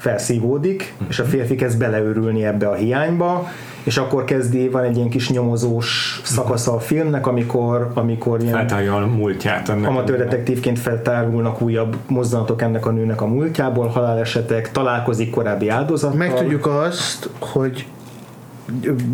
[0.01, 3.47] Felszívódik, és a férfi kezd beleőrülni ebbe a hiányba,
[3.83, 8.95] és akkor kezdi, van egy ilyen kis nyomozós szakasza a filmnek, amikor, amikor ilyen Feltárja
[8.95, 9.89] a múltját ennek.
[9.89, 16.17] amatőr detektívként feltárulnak újabb mozdulatok ennek a nőnek a múltjából, halálesetek, találkozik korábbi áldozattal.
[16.17, 17.85] Megtudjuk azt, hogy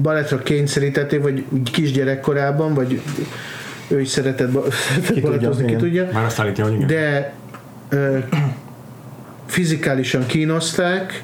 [0.02, 3.02] baletra kényszerítették, vagy kisgyerekkorában, vagy
[3.88, 6.08] ő is szeretett, ba- szeretett tudja, ki tudja.
[6.14, 6.88] Már azt állítja, hogy igen.
[6.88, 7.34] de
[7.90, 8.18] ö,
[9.48, 11.24] fizikálisan kínozták,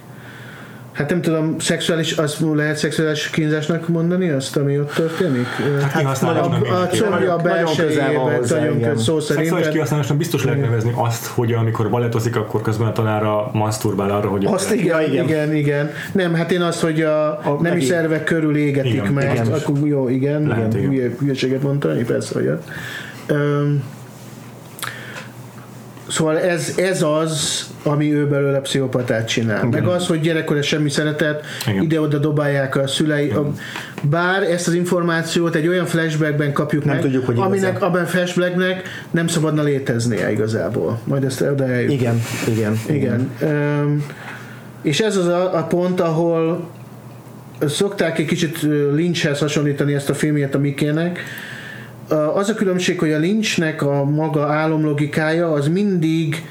[0.91, 5.45] hát nem tudom, szexuális, azt lehet szexuális kínzásnak mondani, azt, ami ott történik?
[5.81, 9.23] Hát kihasználásnak a, a combja a Nagyon- nagyon közel, szó szerint.
[9.43, 14.09] Szexuális de- kihasználásnak biztos lehet nevezni azt, hogy amikor baletozik, akkor közben a tanára masturbál
[14.09, 15.55] arra, hogy Azt igen, Ja, igen, igen.
[15.55, 15.91] igen.
[16.11, 19.47] Nem, hát én azt, hogy a, a nemi megint- szervek körül égetik Igen, meg, igen.
[19.47, 20.91] akkor jó, igen, Lehet, igen.
[20.91, 21.03] igen.
[21.03, 22.57] Hülye, hülyeséget mondtam, persze, hogy az.
[26.07, 29.65] Szóval ez, ez az, ami ő belőle pszichopatát csinál.
[29.65, 31.83] Meg az, hogy gyerekkor semmi szeretet, Igen.
[31.83, 33.29] ide-oda dobálják a szülei.
[33.29, 33.51] A,
[34.01, 37.85] bár ezt az információt egy olyan flashbackben kapjuk Nem meg, tudjuk, hogy aminek igaz-e.
[37.85, 40.99] abban flashbacknek nem szabadna léteznie igazából.
[41.03, 42.01] Majd ezt oda eljutunk.
[42.01, 42.79] Igen, igen.
[42.89, 43.29] Igen.
[43.41, 44.05] Öm,
[44.81, 46.69] és ez az a, a pont, ahol
[47.67, 48.61] szokták egy kicsit
[48.95, 51.19] Lynchhez hasonlítani ezt a filmjét a Mikének.
[52.33, 56.43] Az a különbség, hogy a Lynchnek a maga álomlogikája az mindig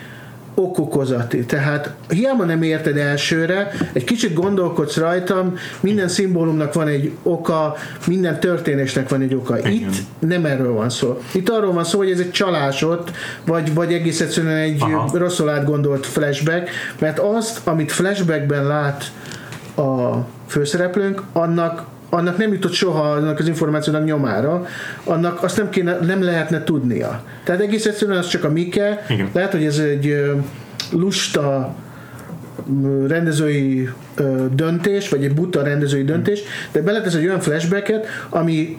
[0.54, 1.44] okokozati.
[1.44, 7.74] Tehát hiába nem érted elsőre, egy kicsit gondolkodsz rajtam, minden szimbólumnak van egy oka,
[8.06, 9.68] minden történésnek van egy oka.
[9.68, 11.20] Itt nem erről van szó.
[11.32, 13.10] Itt arról van szó, hogy ez egy csalásot,
[13.46, 15.18] vagy, vagy egész egyszerűen egy Aha.
[15.18, 19.12] rosszul átgondolt flashback, mert azt, amit flashbackben lát
[19.76, 24.66] a főszereplőnk, annak annak nem jutott soha annak az információnak nyomára,
[25.04, 27.24] annak azt nem, kéne, nem lehetne tudnia.
[27.44, 29.28] Tehát egész egyszerűen az csak a Mike, Igen.
[29.32, 30.22] lehet, hogy ez egy
[30.90, 31.74] lusta
[33.06, 33.88] rendezői
[34.54, 36.40] döntés, vagy egy buta rendezői döntés,
[36.72, 38.78] de beletesz egy olyan flashbacket, ami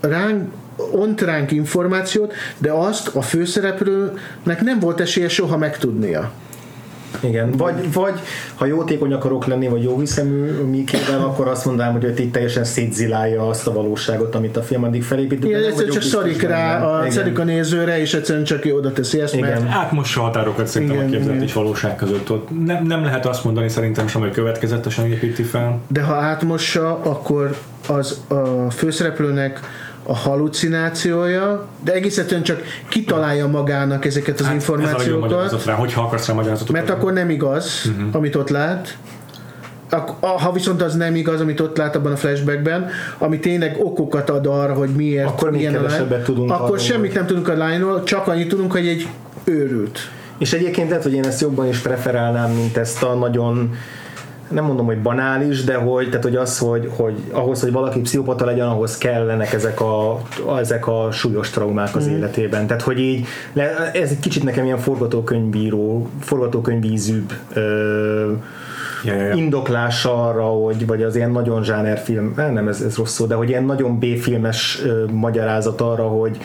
[0.00, 0.52] ránk
[0.92, 6.32] ont ránk információt, de azt a főszereplőnek nem volt esélye soha megtudnia.
[7.20, 8.20] Igen, vagy, vagy
[8.54, 12.64] ha jótékony akarok lenni, vagy jó hiszemű Mikével, akkor azt mondanám, hogy ő itt teljesen
[12.64, 15.44] szétzilálja azt a valóságot, amit a film addig felépít.
[15.44, 17.10] Igen, egyszer csak szarik rá, a, Igen.
[17.10, 19.62] szarik a nézőre, és egyszerűen csak oda teszi ezt, Igen.
[19.62, 22.30] mert Átmossa a határokat szerintem Igen, a képzelt és valóság között.
[22.30, 25.80] Ott nem, nem lehet azt mondani szerintem sem, hogy következetesen építi fel.
[25.86, 27.56] de ha átmossa, akkor
[27.88, 29.60] az a főszereplőnek
[30.06, 35.74] a halucinációja, de egész egyszerűen csak kitalálja magának ezeket az Hát, Ez a információkat, rá,
[35.74, 36.72] hogyha akarsz rá magyarázatot.
[36.72, 37.00] mert adni.
[37.00, 38.14] akkor nem igaz, uh-huh.
[38.14, 38.96] amit ott lát.
[39.90, 42.88] Ak- a- ha viszont az nem igaz, amit ott lát abban a flashbackben,
[43.18, 47.14] ami tényleg okokat ad arra, hogy miért Akkor milyen a lány, tudunk akkor arról, semmit
[47.14, 49.08] nem tudunk a lányról, csak annyit tudunk, hogy egy
[49.44, 49.98] őrült.
[50.38, 53.74] És egyébként lehet, hogy én ezt jobban is preferálnám, mint ezt a nagyon
[54.48, 58.44] nem mondom, hogy banális, de hogy, tehát, hogy az, hogy, hogy ahhoz, hogy valaki pszichopata
[58.44, 60.20] legyen, ahhoz kellenek ezek a,
[60.58, 62.10] ezek a súlyos traumák az mm.
[62.10, 62.66] életében.
[62.66, 63.26] Tehát, hogy így,
[63.92, 68.32] ez egy kicsit nekem ilyen forgatókönyvíró, forgatókönyvízűbb ö,
[69.04, 69.34] Ja, ja, ja.
[69.34, 73.48] indoklás arra, hogy, vagy az ilyen nagyon zsánerfilm, nem ez, ez rossz szó, de hogy
[73.48, 76.38] ilyen nagyon B-filmes ö, magyarázat arra, hogy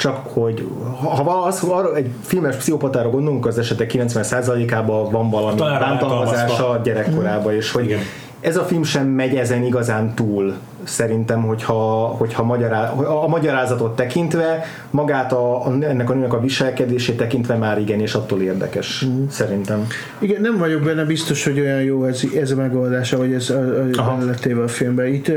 [0.00, 0.68] csak hogy
[1.00, 6.80] ha, ha az, arra egy filmes pszichopatára gondolunk, az esetek 90%-ában van valami bántalmazása a
[6.84, 7.98] gyerekkorában, és hogy Igen.
[8.40, 11.74] ez a film sem megy ezen igazán túl, szerintem, hogyha,
[12.06, 17.78] hogyha magyará, a magyarázatot tekintve, magát a, a, ennek a nőnek a viselkedését tekintve már
[17.80, 19.28] igen, és attól érdekes, Mhm.
[19.28, 19.86] szerintem.
[20.18, 23.60] Igen, nem vagyok benne biztos, hogy olyan jó ez, ez a megoldása, vagy ez a,
[23.96, 25.06] a lettéve a filmben.
[25.06, 25.30] Itt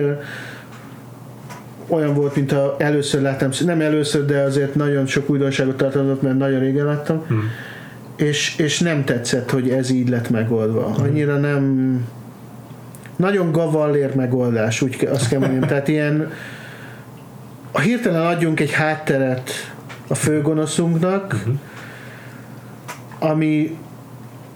[1.94, 6.38] olyan volt, mint ha először láttam, nem először, de azért nagyon sok újdonságot tartalmazott, mert
[6.38, 7.50] nagyon régen láttam, hmm.
[8.16, 10.86] és, és nem tetszett, hogy ez így lett megoldva.
[10.86, 11.98] Annyira nem
[13.16, 15.62] nagyon gavallér megoldás, úgy azt kell mondjam.
[15.62, 16.32] Tehát ilyen
[17.72, 19.50] a hirtelen adjunk egy hátteret
[20.08, 21.54] a főgonoszunknak, uh-huh.
[23.20, 23.78] ami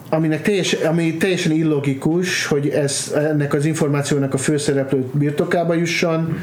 [0.09, 6.19] aminek teljes, ami teljesen illogikus, hogy ez, ennek az információnak a főszereplő birtokába jusson.
[6.19, 6.35] Uh-huh.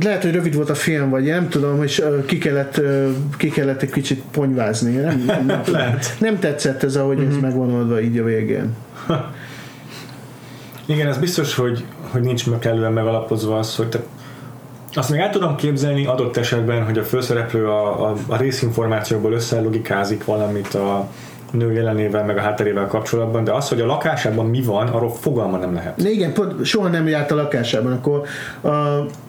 [0.00, 2.80] Lehet, hogy rövid volt a film, vagy nem tudom, és ki kellett,
[3.36, 4.94] ki kellett egy kicsit ponyvázni.
[4.94, 6.16] Nem, nem, nem, Lehet.
[6.18, 7.34] nem tetszett ez, ahogy uh-huh.
[7.34, 8.76] ez megvan oldva így a végén.
[10.86, 13.98] Igen, ez biztos, hogy, hogy nincs meg kellően megalapozva az, hogy te,
[14.94, 20.24] azt még el tudom képzelni adott esetben, hogy a főszereplő a, a, a részinformációból összelogikázik
[20.24, 21.08] valamit a
[21.52, 25.56] nő jelenével, meg a hátterével kapcsolatban, de az, hogy a lakásában mi van, arról fogalma
[25.56, 26.02] nem lehet.
[26.02, 28.22] De igen, pont soha nem járt a lakásában, akkor
[28.60, 28.68] a,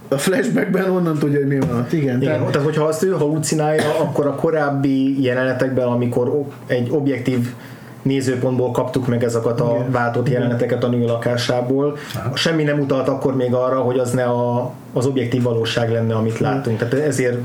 [0.07, 1.87] a flashbackben onnan tudja, hogy mi van.
[1.91, 7.53] Igen, Igen, tehát, tehát hogyha azt ő halucinálja, akkor a korábbi jelenetekben, amikor egy objektív
[8.01, 9.91] nézőpontból kaptuk meg ezeket a Igen.
[9.91, 11.97] váltott jeleneteket a nő lakásából.
[12.33, 16.39] Semmi nem utalt akkor még arra, hogy az ne a, az objektív valóság lenne, amit
[16.39, 16.77] láttunk.
[16.77, 17.37] Tehát ezért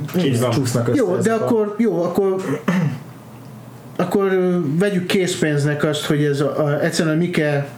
[0.52, 2.36] csúsznak össze jó, de ezek a- akkor, jó, akkor
[3.98, 7.68] akkor vegyük készpénznek azt, hogy ez a, a, egyszerűen Mike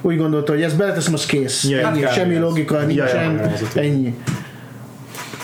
[0.00, 1.64] úgy gondolta, hogy ezt beleteszem, az kész.
[1.64, 4.14] Ja, ennyi, hát semmi logika Ja, ja, nincsen, ja, ez a ennyi.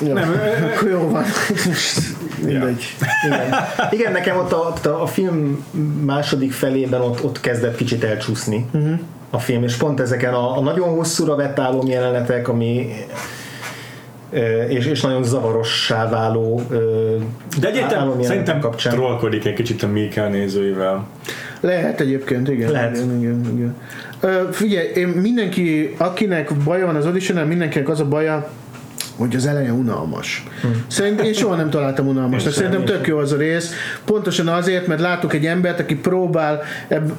[0.01, 0.41] Jó, Nem,
[0.75, 1.25] akkor jó van.
[1.67, 2.01] Most
[2.45, 2.97] Mindegy.
[3.27, 3.55] Igen.
[3.91, 5.65] Igen, nekem ott a, ott a, a film
[6.05, 8.99] második felében ott, ott kezdett kicsit elcsúszni uh-huh.
[9.31, 12.93] a film, és pont ezeken a, a nagyon hosszúra vett álom jelenetek, ami
[14.69, 16.63] és, és nagyon zavarossá váló
[17.61, 18.93] De egyébként szerintem kapcsán.
[18.95, 21.07] trollkodik egy kicsit a Mika nézőivel.
[21.61, 22.71] Lehet egyébként, igen.
[22.71, 22.97] Lehet.
[22.97, 23.77] Igen, igen, igen.
[24.21, 28.51] Ö, figyelj, én mindenki, akinek baja van az audition mindenkinek az a baja,
[29.17, 30.45] hogy az eleje unalmas.
[30.87, 32.53] Szerintem én soha nem találtam unalmasnak.
[32.53, 33.73] Szerintem tök jó az a rész.
[34.05, 37.11] Pontosan azért, mert látok egy embert, aki próbál, ebb,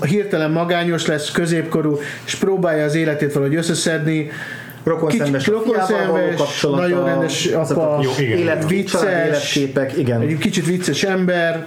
[0.00, 4.30] a, hirtelen magányos lesz, középkorú, és próbálja az életét valahogy összeszedni.
[4.84, 8.38] Rokonszenves rokonszenves, kapcsolata, nagyon rendes apa, a Jó, igen.
[8.38, 10.20] élet, vicces, életképek, igen.
[10.20, 11.64] egy kicsit vicces ember,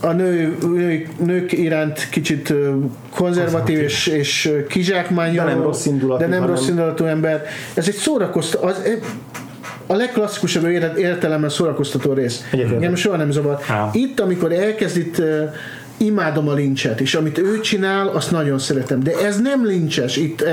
[0.00, 2.52] a nő, nő, nők iránt kicsit
[3.14, 7.44] konzervatív és, és kizsákmányoló, De nem rossz indulatú, de nem hanem- rossz indulatú ember.
[7.74, 8.82] Ez egy szórakoztató, az,
[9.86, 12.44] a legklasszikusabb értelemben szórakoztató rész.
[12.50, 12.74] Egyetértek.
[12.74, 13.58] Engem soha nem zavar.
[13.92, 15.22] Itt, amikor elkezd itt
[15.98, 19.02] imádom a lincset, és amit ő csinál, azt nagyon szeretem.
[19.02, 20.48] De ez nem lincses, itt, uh,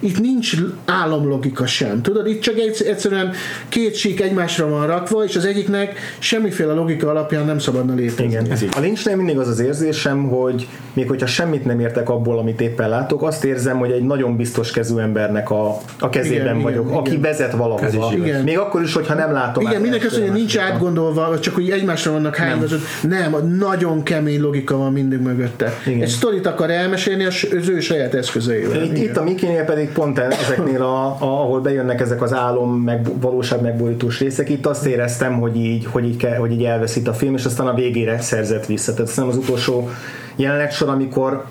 [0.00, 2.02] itt nincs álomlogika sem.
[2.02, 3.32] Tudod, itt csak egy, egyszerűen
[3.68, 8.24] két sík egymásra van rakva, és az egyiknek semmiféle logika alapján nem szabadna létezni.
[8.24, 8.50] Igen.
[8.50, 8.68] Ez így.
[8.76, 12.88] A Lynchnél mindig az az érzésem, hogy még hogyha semmit nem értek abból, amit éppen
[12.88, 16.96] látok, azt érzem, hogy egy nagyon biztos kezű embernek a, a kezében Igen, vagyok, igen,
[16.98, 17.22] aki igen.
[17.22, 18.12] vezet valahova.
[18.14, 18.42] Igen.
[18.42, 22.12] Még akkor is, hogyha nem látom Igen, mindenki azt mondja, nincs átgondolva, csak úgy egymásra
[22.12, 22.64] vannak hányva,
[23.02, 23.30] nem.
[23.32, 25.72] nem, nagyon kemény logika van mindig mögötte.
[25.86, 26.02] Igen.
[26.02, 28.82] Egy sztorit akar elmesélni az ő saját eszközeivel.
[28.82, 33.20] Itt, itt a Mikinél pedig pont ezeknél, a, a, ahol bejönnek ezek az álom, meg
[33.20, 37.12] valóság megborítós részek, itt azt éreztem, hogy így, hogy így, ke, hogy így elveszít a
[37.12, 38.92] film, és aztán a végére szerzett vissza.
[38.94, 39.88] Tehát ez nem az utolsó
[40.36, 41.44] jelenet amikor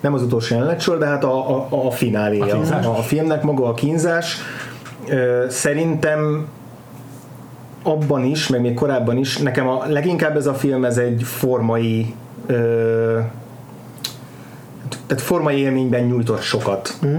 [0.00, 2.44] nem az utolsó jelenet de hát a, a, a fináléja.
[2.44, 2.84] A A, kínzás?
[2.84, 4.36] a, a filmnek maga a kínzás.
[5.08, 6.46] Ö, Szerintem
[7.82, 12.14] abban is, meg még korábban is, nekem a leginkább ez a film, ez egy formai
[12.46, 13.18] ö,
[15.06, 16.94] tehát formai élményben nyújtott sokat.
[17.06, 17.16] Mm.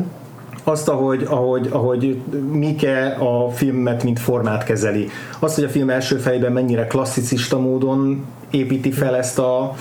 [0.63, 5.09] Azt, ahogy, ahogy, ahogy Mike a filmet, mint formát kezeli.
[5.39, 9.73] Azt, hogy a film első fejében mennyire klasszicista módon építi fel ezt a,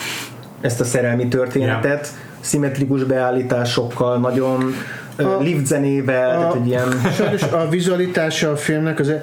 [0.60, 2.40] ezt a szerelmi történetet, yeah.
[2.40, 4.74] szimmetrikus beállításokkal, nagyon
[5.16, 6.88] a, lift zenével, a, tehát egy ilyen...
[7.16, 9.22] Sajnos a vizualitása a filmnek az, e-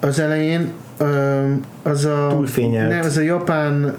[0.00, 0.72] az elején
[1.82, 2.90] az a Túlfényelt.
[2.90, 3.96] nem, az a japán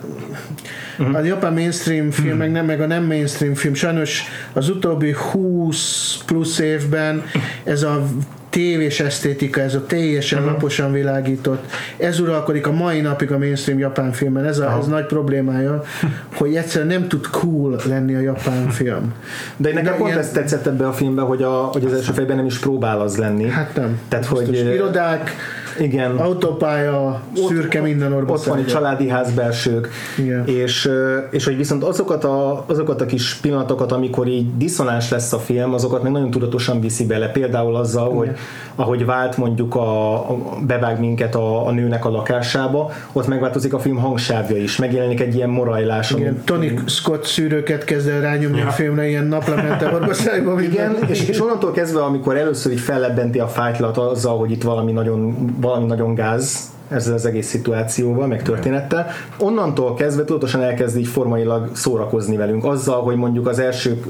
[1.13, 6.17] a japán mainstream film, meg, nem, meg a nem mainstream film, sajnos az utóbbi 20
[6.25, 7.23] plusz évben
[7.63, 8.03] ez a
[8.49, 14.11] tévés esztétika, ez a teljesen laposan világított, ez uralkodik a mai napig a mainstream japán
[14.11, 15.83] filmben, ez a ez nagy problémája,
[16.37, 19.13] hogy egyszerűen nem tud cool lenni a japán film.
[19.57, 22.11] De nekem De pont ilyen- ezt tetszett ebbe a filmbe, hogy, a, hogy az első
[22.11, 23.49] fejben nem is próbál az lenni.
[23.49, 23.99] Hát nem.
[24.07, 24.47] Tehát, Biztos.
[24.59, 25.31] hogy irodák,
[25.79, 26.17] igen.
[26.17, 30.47] autópálya, szürke minden orba Ott van egy családi házbelsők, Igen.
[30.47, 30.89] és,
[31.29, 35.73] és hogy viszont azokat a, azokat a kis pillanatokat, amikor így diszonáns lesz a film,
[35.73, 37.29] azokat meg nagyon tudatosan viszi bele.
[37.29, 38.29] Például azzal, hogy
[38.75, 43.79] ahogy vált mondjuk a, a bevág minket a, a nőnek a lakásába, ott megváltozik a
[43.79, 46.11] film hangsávja is, megjelenik egy ilyen morajlás.
[46.11, 48.67] ami- Igen, Tony Scott szűrőket kezd el rányomni Ja.
[48.67, 50.61] a filmre, ilyen naplemente orba szájba.
[50.71, 54.91] Igen, és, és onnantól kezdve, amikor először így fellebbenti a fájtlat azzal, hogy itt valami
[54.91, 59.07] nagyon, valami nagyon gáz, ezzel az egész szituációval, meg történettel.
[59.37, 64.03] Onnantól kezdve tudatosan elkezd így formailag szórakozni velünk, azzal, hogy mondjuk az első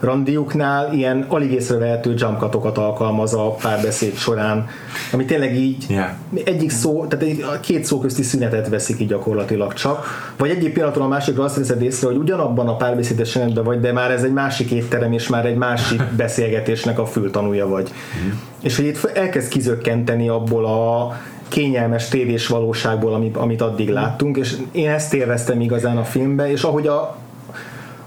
[0.00, 4.66] randiuknál ilyen alig észrevehető jumpkatokat alkalmaz a párbeszéd során,
[5.12, 6.08] ami tényleg így Yeah.
[6.44, 11.04] egyik szó, tehát egy, két szó közti szünetet veszik így gyakorlatilag csak, vagy egyik pillanatról
[11.04, 14.32] a másikra azt veszed észre, hogy ugyanabban a párbeszédes rendben vagy, de már ez egy
[14.32, 17.92] másik étterem, és már egy másik beszélgetésnek a fültanúja vagy.
[18.60, 21.12] És hogy itt elkezd kizökkenteni abból a
[21.48, 26.62] kényelmes tévés valóságból, amit, amit addig láttunk, és én ezt élveztem igazán a filmbe, és
[26.62, 27.16] ahogy a,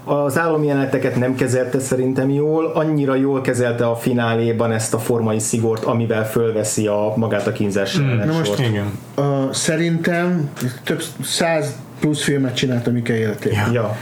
[0.04, 5.38] az állami jeleneteket nem kezelte szerintem jól, annyira jól kezelte a fináléban ezt a formai
[5.38, 8.58] szigort, amivel fölveszi a magát a kínzás Na jelenet most sort.
[8.58, 8.98] igen.
[9.14, 10.50] A, szerintem
[10.84, 13.72] több száz plusz filmet csinált a Mika életében.
[13.72, 13.96] Ja.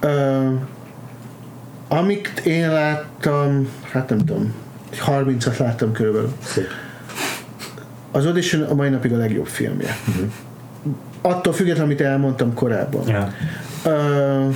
[0.00, 0.48] Ö,
[1.88, 4.54] amit én láttam, hát nem tudom,
[4.90, 6.32] egy 30-at láttam körülbelül.
[6.42, 6.66] Szép.
[8.14, 9.96] Az Audition a mai napig a legjobb filmje.
[11.20, 13.02] Attól függetlenül, amit elmondtam korábban.
[13.84, 14.48] Ö,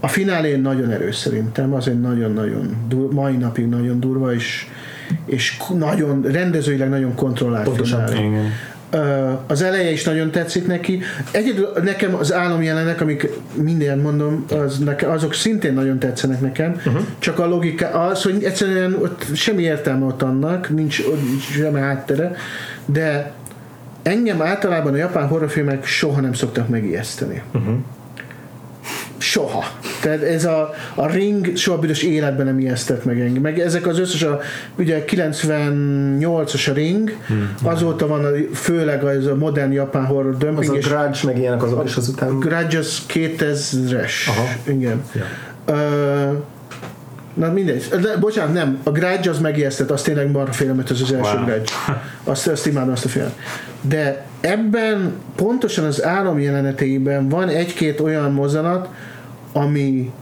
[0.00, 4.66] a finálé nagyon erős szerintem, az egy nagyon-nagyon dur, mai napig nagyon durva, és,
[5.26, 8.06] és nagyon, rendezőileg nagyon kontrollált Pontosan.
[8.06, 8.26] finálé.
[8.26, 8.50] Igen.
[9.46, 11.02] Az eleje is nagyon tetszik neki.
[11.30, 17.00] Egyedül nekem az álomjelenek, amik minden mondom, az neke, azok szintén nagyon tetszenek nekem, uh-huh.
[17.18, 21.02] csak a logika az, hogy egyszerűen ott semmi értelme ott annak, nincs,
[21.38, 22.36] semmi háttere,
[22.84, 23.32] de
[24.02, 27.42] engem általában a japán horrorfilmek soha nem szoktak megijeszteni.
[27.54, 27.74] Uh-huh.
[29.18, 29.64] Soha.
[30.04, 33.42] Tehát ez a, a Ring soha büdös életben nem ijesztett meg engem.
[33.42, 34.40] Meg ezek az összes, a,
[34.78, 37.54] ugye 98-as a Ring, hmm.
[37.62, 41.62] azóta van a, főleg az a modern japán horror Az dumping, a Grudge, meg ilyenek
[41.62, 42.38] az, és azután...
[42.38, 44.12] Grudge az 2000-es.
[44.28, 44.44] Aha.
[44.66, 45.02] Igen.
[45.14, 45.24] Ja.
[45.74, 46.32] Ö,
[47.34, 47.88] Na mindegy.
[47.88, 48.78] De, bocsánat, nem.
[48.82, 51.44] A Grudge az megijesztett, az tényleg marha félelmetes az első Wow.
[51.44, 51.72] Grudge.
[52.24, 53.34] Azt, azt imádom azt a filmet.
[53.80, 58.88] De ebben pontosan az álom jeleneteiben van egy-két olyan mozzanat,
[59.54, 60.12] ami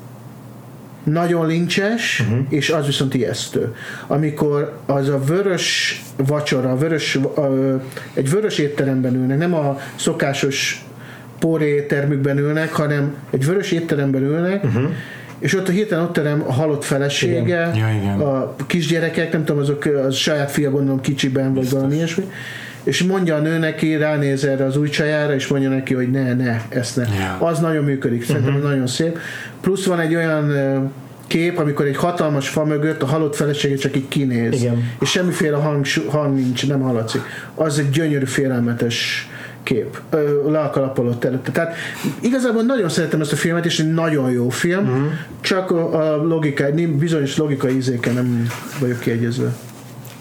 [1.05, 2.47] nagyon lincses, uh-huh.
[2.49, 3.74] és az viszont ijesztő.
[4.07, 7.74] Amikor az a vörös vacsora, a vörös, ö,
[8.14, 10.85] egy vörös étteremben ülnek, nem a szokásos
[11.39, 14.91] poré éttermükben ülnek, hanem egy vörös étteremben ülnek, uh-huh.
[15.39, 17.74] és ott a hirtelen ott terem a halott felesége, Igen.
[17.74, 18.20] Ja, igen.
[18.20, 22.24] a kisgyerekek, nem tudom, azok az saját fia gondolom kicsiben, vagy valami ilyesmi,
[22.83, 26.35] és mondja a nő neki, ránéz erre az új csajára, és mondja neki, hogy ne,
[26.35, 27.03] ne, ezt ne.
[27.03, 27.47] Ja.
[27.47, 28.70] Az nagyon működik, szerintem uh-huh.
[28.70, 29.18] nagyon szép.
[29.61, 30.53] Plusz van egy olyan
[31.26, 34.53] kép, amikor egy hatalmas fa mögött a halott felesége csak így kinéz.
[34.53, 34.91] Igen.
[35.01, 37.20] És semmiféle hang, hang nincs, nem hallatszik.
[37.55, 39.28] Az egy gyönyörű, félelmetes
[39.62, 40.01] kép.
[40.11, 41.51] Ö, Le a kalappal előtte.
[41.53, 41.74] Tehát
[42.20, 45.12] igazából nagyon szeretem ezt a filmet, és egy nagyon jó film, uh-huh.
[45.41, 46.64] csak a, a logika,
[46.99, 48.47] bizonyos logikai ízéken nem
[48.80, 49.53] vagyok kiegyezve.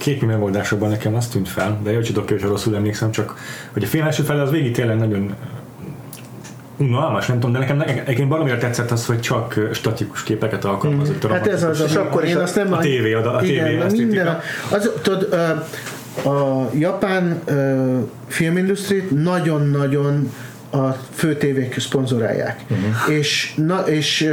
[0.02, 3.36] Képi megoldásokban nekem azt tűnt fel, de tudok ki, hogyha rosszul emlékszem, csak
[3.74, 5.36] hogy a film első fele az végig tényleg nagyon
[6.78, 11.24] unalmas, nem tudom, de nekem egyébként valamiért tetszett az, hogy csak statikus képeket alkalmazott.
[11.24, 13.44] a Hát ez az, És a, akkor én a- azt nem a tévé, a- a
[13.44, 14.40] igen, tévé a minden,
[14.72, 15.34] az, tudod,
[16.26, 17.98] a japán ö,
[18.28, 20.32] filmindustrit nagyon-nagyon
[20.72, 22.64] a fő tévék szponzorálják.
[22.70, 23.16] Uh-huh.
[23.18, 24.30] És, na, és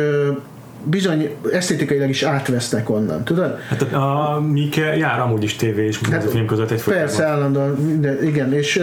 [0.90, 3.58] bizony esztétikailag is átvesznek onnan, tudod?
[3.68, 8.24] Hát a, a Mike jár amúgy is tévé és film között egy Persze, állandóan, minden,
[8.24, 8.82] igen, és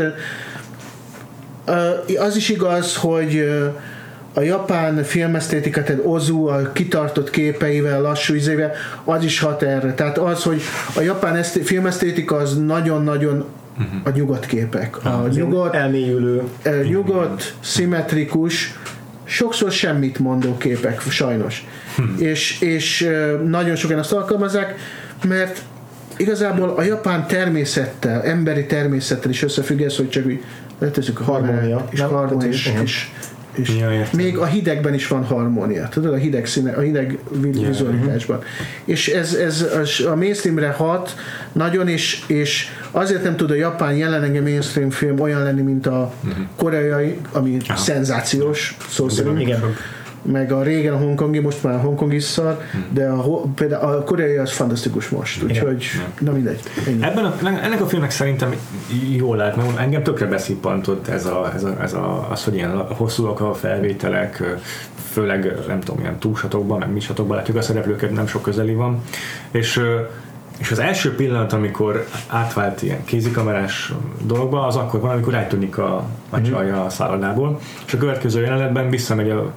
[2.18, 3.47] az is igaz, hogy
[4.34, 8.72] a japán filmesztétika, tehát Ozu a kitartott képeivel, lassú izével,
[9.03, 9.93] az is hat erre.
[9.93, 10.62] Tehát az, hogy
[10.95, 13.45] a japán eszté- filmesztétika az nagyon-nagyon
[14.03, 15.06] a nyugodt képek.
[15.06, 16.41] A nyugodt, Elmélyülő.
[16.64, 18.74] ö, nyugodt, szimmetrikus,
[19.24, 21.66] sokszor semmit mondó képek, sajnos.
[22.32, 23.10] És, és
[23.48, 24.76] nagyon sokan azt alkalmazzák,
[25.28, 25.62] mert
[26.18, 30.43] igazából a japán természettel, emberi természettel is összefügg ez, hogy csak úgy
[30.80, 31.88] letezzük a Harmónia.
[31.89, 33.08] és harmónia, és, és,
[33.54, 34.10] és Ja, értem.
[34.20, 38.41] még a hidegben is van harmónia, tudod, a hideg, színe, a hideg vizualitásban.
[38.86, 39.62] És ez, ez
[40.06, 41.16] a- a mainstreamre hat
[41.52, 46.14] nagyon, és, és azért nem tud a japán jelenlegi mainstream film olyan lenni, mint a
[46.56, 47.78] koreai, ami Aha.
[47.78, 49.60] szenzációs, szó szerint Igen.
[50.32, 54.38] Meg a régen a hongkongi, most már a hongkongi szar, de a, például a koreai
[54.38, 55.86] az fantasztikus most, úgyhogy
[56.20, 56.60] na mindegy.
[56.88, 57.04] Ennyi.
[57.04, 58.56] Ebben a, ennek a filmnek szerintem
[59.16, 62.78] jól lehet, mert engem tökre beszippantott ez, a, ez, a, ez a, az, hogy ilyen
[62.88, 64.44] hosszúak a felvételek,
[65.12, 69.02] főleg nem tudom, ilyen túlsatokban, meg misatokban látjuk a szereplőket, nem sok közeli van,
[69.52, 69.82] és
[70.58, 76.06] és az első pillanat, amikor átvált ilyen kézikamerás dologba, az akkor van, amikor eltűnik a,
[76.30, 79.54] a csaj a szállodából, és a következő jelenetben visszamegy a,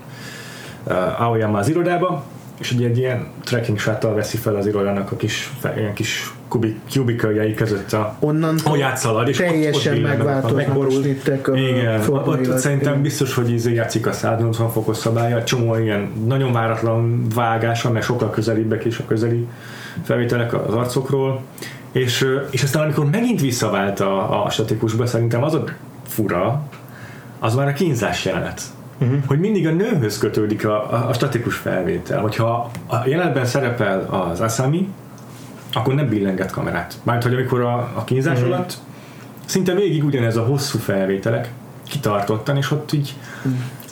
[0.89, 2.25] a Aoyama az irodába,
[2.61, 6.77] és ugye egy ilyen trekking shuttle veszi fel az irodának a kis, ilyen kis kubik,
[6.93, 12.59] kubiköljei között a Onnan ahogy átszalad, és teljesen ott, ott megváltoznak a igen, ott, ott
[12.59, 18.03] szerintem biztos, hogy izé játszik a 180 fokos szabálya, csomó ilyen nagyon váratlan vágása, meg
[18.03, 19.47] sokkal közelibbek is a közeli
[20.05, 21.41] felvételek az arcokról,
[21.93, 25.65] és, ö, és aztán amikor megint visszavált a, a statikusba, szerintem az a
[26.07, 26.63] fura,
[27.39, 28.63] az már a kínzás jelenet.
[29.01, 29.19] Uh-huh.
[29.27, 32.21] Hogy mindig a nőhöz kötődik a, a, a statikus felvétel.
[32.21, 34.89] Hogyha a jelenetben szerepel az Asami,
[35.73, 36.95] akkor nem billenget kamerát.
[37.03, 38.55] Mármint, hogy amikor a, a kínzás uh-huh.
[38.55, 38.77] alatt
[39.45, 41.51] szinte végig ugyanez a hosszú felvételek
[41.89, 43.15] kitartottan, és ott így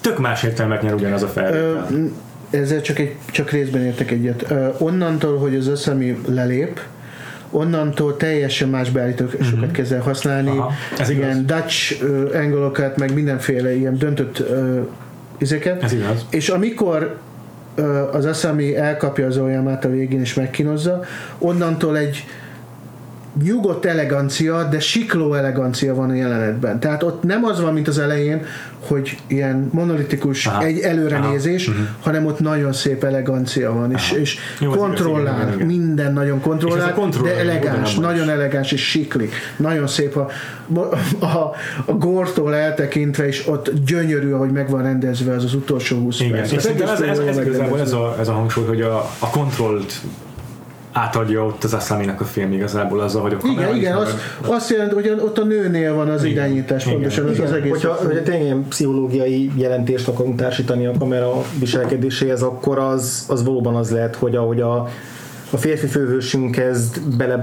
[0.00, 1.86] tök más értelmet nyer ugyanaz a Ö, felvétel.
[1.90, 2.12] m-
[2.50, 4.50] ezzel csak, egy, csak részben értek egyet.
[4.50, 6.80] Ö, onnantól, hogy az összemi lelép,
[7.50, 10.50] onnantól teljesen más beállítósokat kezd el használni.
[10.50, 10.58] Mhm.
[10.58, 11.24] Aha, ez igaz.
[11.24, 14.86] ilyen Dutch uh, angolokat, meg mindenféle ilyen döntött uh,
[15.38, 15.82] izeket.
[15.82, 16.26] Ez igaz.
[16.30, 17.18] És amikor
[17.74, 21.04] ö, az Asami elkapja az olyamát a végén és megkínozza,
[21.38, 22.24] onnantól egy
[23.44, 26.80] nyugodt elegancia, de sikló elegancia van a jelenetben.
[26.80, 28.44] Tehát ott nem az van, mint az elején,
[28.80, 30.64] hogy ilyen monolitikus Aha.
[30.64, 31.76] egy előrenézés, Aha.
[31.76, 31.86] Mhm.
[32.00, 36.12] hanem ott nagyon szép elegancia van, és, és Jó, az igaz, kontrollál, igen, igen, minden
[36.12, 39.32] nagyon kontrollál, ez de elegáns, nagyon elegáns és siklik.
[39.56, 40.28] Nagyon szép a,
[41.20, 41.26] a,
[41.86, 46.32] a gortól eltekintve, és ott gyönyörű, ahogy meg van rendezve az az utolsó 20 Igen,
[46.32, 46.52] perc.
[46.52, 47.98] ez, ez, ez jól igazából ez megrendezve.
[47.98, 49.92] a, ez a hangsúly, hogy a, a kontrollt
[50.96, 54.08] átadja ott az Asami-nak a film igazából azzal, hogy a Igen, igen, marad.
[54.40, 56.36] azt, azt jelenti, hogy ott a nőnél van az Igen.
[56.36, 56.94] irányítás, Igen.
[56.94, 57.70] pontosan az, az egész.
[57.70, 63.74] Hogyha, hogyha tényleg ilyen pszichológiai jelentést akarunk társítani a kamera viselkedéséhez, akkor az, az valóban
[63.74, 64.88] az lehet, hogy ahogy a,
[65.50, 67.42] a férfi főhősünk kezd bele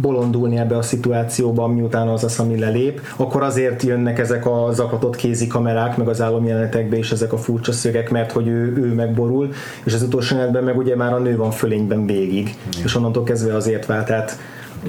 [0.00, 5.46] bolondulni ebbe a szituációba, miután az Asami lelép, akkor azért jönnek ezek a zaklatott kézi
[5.46, 9.52] kamerák, meg az álomjelenetekbe is ezek a furcsa szögek, mert hogy ő, ő megborul,
[9.84, 13.54] és az utolsó jelenetben meg ugye már a nő van fölényben végig, és onnantól kezdve
[13.54, 14.38] azért vált át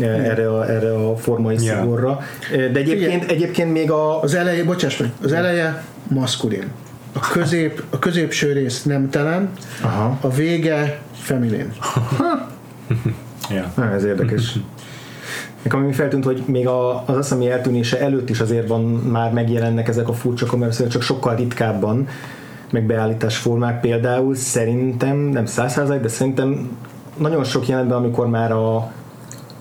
[0.01, 1.79] e, erre a, erre a formai Ja.
[1.79, 2.19] szigorra.
[2.53, 6.63] E, De egyébként, egyébként még a, Az eleje, bocsáss meg, az eleje maszkulin.
[7.15, 9.49] A, közép, a középső rész nemtelen,
[9.81, 10.17] Aha.
[10.21, 11.71] a vége feminin.
[13.75, 14.53] Na, ez érdekes.
[15.63, 19.87] Nekem ami feltűnt, hogy még a, az Asami eltűnése előtt is azért van, már megjelennek
[19.87, 22.07] ezek a furcsa kameraszögek, csak sokkal ritkábban,
[22.71, 26.77] meg beállításformák például szerintem, nem százszázalék, de szerintem
[27.17, 28.91] nagyon sok jelenetben, amikor már a,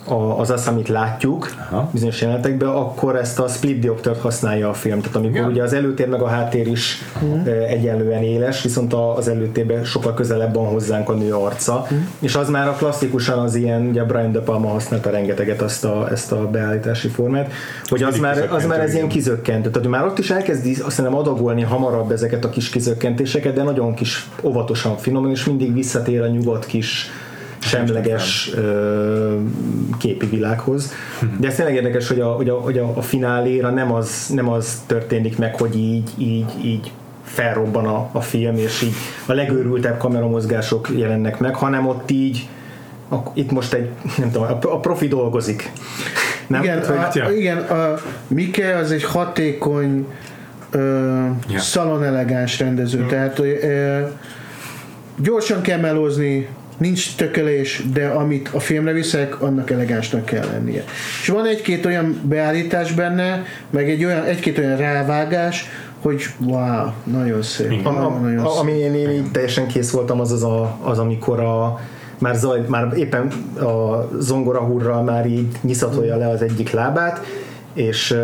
[0.05, 1.88] a, az Asamit látjuk Aha.
[1.92, 5.00] bizonyos jelenetekben, akkor ezt a split dioptert használja a film.
[5.00, 5.50] Tehát amikor Igen.
[5.50, 10.55] ugye az előtér meg a háttér is uh egyenlően éles, viszont az előtérben sokkal közelebb
[10.55, 11.86] van hozzánk a nő arca,
[12.18, 16.09] és az már a klasszikusan az ilyen, ugye Brian De Palma használta rengeteget azt a,
[16.11, 17.53] ezt a beállítási formát,
[17.88, 18.96] hogy az már, az már ez igen.
[18.96, 19.70] ilyen kizökkentő.
[19.70, 23.94] Tehát már ott is elkezdi azt hiszem adagolni hamarabb ezeket a kis kizökkentéseket, de nagyon
[23.94, 27.11] kis óvatosan, finoman, és mindig visszatér a nyugodt kis
[27.77, 29.37] semleges ö,
[29.99, 30.93] képi világhoz.
[31.39, 34.49] De ez tényleg érdekes, hogy a, hogy a, hogy a, a fináléra nem az, nem
[34.49, 36.91] az történik meg, hogy így, így, így
[37.25, 38.93] felrobban a, a film, és így
[39.27, 42.49] a legőrültebb kameramozgások jelennek meg, hanem ott így
[43.11, 45.73] a, itt most egy, nem tudom, a, a profi dolgozik.
[46.47, 46.62] Nem?
[46.62, 47.99] Igen, hogy- a, igen, a
[48.29, 50.07] Mike az egy hatékony
[50.70, 51.07] ö,
[51.49, 51.59] Ja.
[51.59, 54.01] szalon elegáns rendező, tehát ö,
[55.23, 56.49] gyorsan kell melózni,
[56.83, 60.85] nincs tökölés, de amit a filmre viszek, annak elegánsnak kell lennie.
[61.20, 65.68] És van egy-két olyan beállítás benne, meg egy olyan, egy-két olyan rávágás,
[66.01, 67.87] hogy wow, nagyon szép.
[67.87, 70.78] A, Nagyon, a, nagyon a, ami én, én így teljesen kész voltam, az az, a,
[70.83, 71.80] az amikor a
[72.18, 73.26] már, zaj, már éppen
[73.61, 77.20] a zongorahurral már így nyiszatolja le az egyik lábát,
[77.74, 78.16] és,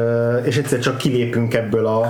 [0.45, 2.01] és egyszer csak kilépünk ebből a,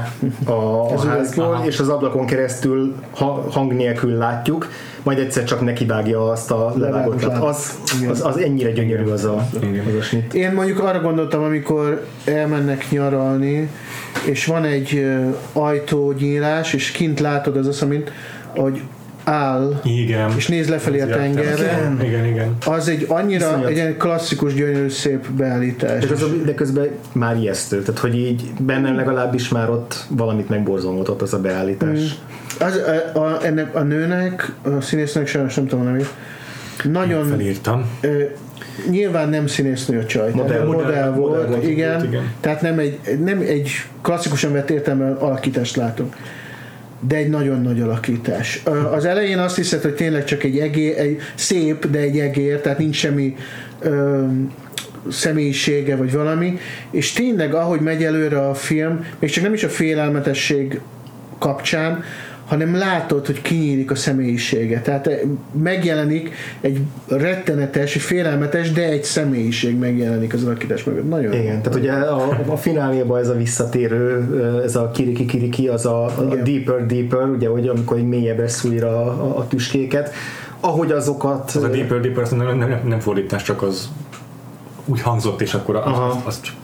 [0.44, 4.68] a, a házból, és az ablakon keresztül ha, hang nélkül látjuk,
[5.08, 7.32] majd egyszer csak nekivágja azt a levágott lábat.
[7.32, 7.48] lábat.
[7.48, 7.78] Az,
[8.08, 9.48] az, az ennyire gyönyörű az a,
[9.88, 10.34] az a snit.
[10.34, 13.70] Én mondjuk arra gondoltam, amikor elmennek nyaralni,
[14.26, 15.06] és van egy
[15.52, 18.12] ajtónyílás, és kint látod az asszamint,
[18.56, 18.80] hogy
[19.28, 20.30] áll, Igen.
[20.36, 21.64] és néz lefelé a tengerre.
[21.64, 22.56] Igen, igen, igen.
[22.66, 23.68] Az egy annyira Iszonyat.
[23.68, 26.00] egy ilyen klasszikus, gyönyörű, szép beállítás.
[26.00, 31.22] De közben, de közben már ijesztő, tehát hogy így bennem legalábbis már ott valamit megborzongott
[31.22, 32.18] az a beállítás.
[32.60, 32.80] Az,
[33.14, 36.08] a, a, ennek a nőnek, a színésznőnek sajnos nem tudom nevét,
[36.84, 37.84] nagyon Felírtam.
[38.00, 38.22] ö,
[38.90, 40.64] nyilván nem színésznő a csaj, Modell.
[40.64, 42.22] modell, Modell- volt, modell volt, igen, volt, igen.
[42.40, 43.70] tehát nem egy, nem egy
[44.02, 46.16] klasszikusan vett értelemben alakítást látunk
[47.00, 48.62] de egy nagyon nagy alakítás.
[48.92, 52.78] Az elején azt hiszed, hogy tényleg csak egy egér, egy szép, de egy egér, tehát
[52.78, 53.36] nincs semmi
[53.80, 54.24] ö,
[55.10, 56.58] személyisége vagy valami,
[56.90, 60.80] és tényleg ahogy megy előre a film, még csak nem is a félelmetesség
[61.38, 62.04] kapcsán,
[62.48, 64.80] hanem látod, hogy kinyílik a személyisége.
[64.80, 65.20] Tehát eh,
[65.62, 66.30] megjelenik
[66.60, 71.08] egy rettenetes, egy félelmetes, de egy személyiség megjelenik az alakítás mögött.
[71.08, 71.40] Nagyon jó.
[71.40, 76.04] Igen, tehát ugye a, a fináléban ez a visszatérő, ez a kiriki kiriki, az a,
[76.04, 80.10] a deeper deeper, ugye, hogy amikor mélyebbre szújra a, a, a tüskéket,
[80.60, 81.50] ahogy azokat...
[81.54, 83.88] Az a Deeper Deeper, azt nem, nem, nem, nem fordítás, csak az
[84.84, 86.06] úgy hangzott, és akkor az, Aha.
[86.06, 86.54] az, az csak,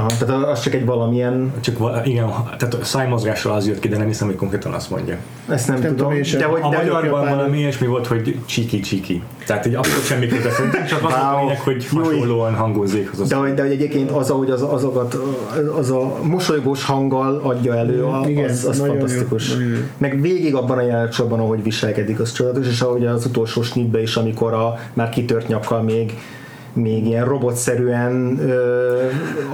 [0.00, 3.88] Aha, tehát az csak egy valamilyen, csak val- igen, tehát a szájmozgással az jött ki,
[3.88, 5.16] de nem hiszem, hogy konkrétan azt mondja.
[5.48, 9.22] ezt nem, Nem tudom, tudom de hogy, A de, magyarban valami ilyesmi volt, hogy csiki-csiki.
[9.46, 11.40] Tehát egy abszolút semmi köze szerintem, csak az a Wow.
[11.40, 15.18] lényeg, hogy hasonlóan hangozzék az de, hogy, de hogy egyébként az, ahogy az, azokat,
[15.78, 19.48] az a mosolygós hanggal adja elő, a, Igen, az, az jó, fantasztikus.
[19.50, 19.56] jó.
[19.98, 24.16] Meg végig abban a jelenetsorban, ahogy viselkedik, az csodálatos, és ahogy az utolsó snitbe is,
[24.16, 26.18] amikor a már kitört nyakkal még
[26.78, 28.38] még ilyen robotszerűen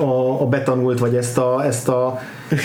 [0.00, 2.20] a, a betanult, vagy ezt a, ezt a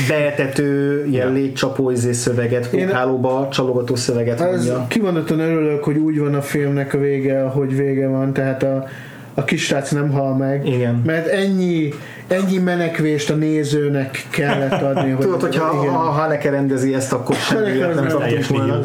[0.08, 4.86] beetető ilyen létcsapó izé szöveget, Én- hálóba csalogató szöveget Az mondja.
[4.88, 8.86] kimondottan örülök, hogy úgy van a filmnek a vége, ahogy vége van, tehát a,
[9.34, 10.68] a kisrác nem hal meg.
[10.68, 11.02] Igen.
[11.06, 11.90] Mert ennyi,
[12.28, 15.10] ennyi menekvést a nézőnek kellett adni.
[15.12, 15.94] hogy Tudod, hogyha igen.
[15.94, 18.74] ha Haneke rendezi ezt, akkor semmi Haneke nem kaptunk volna.
[18.74, 18.84] Én,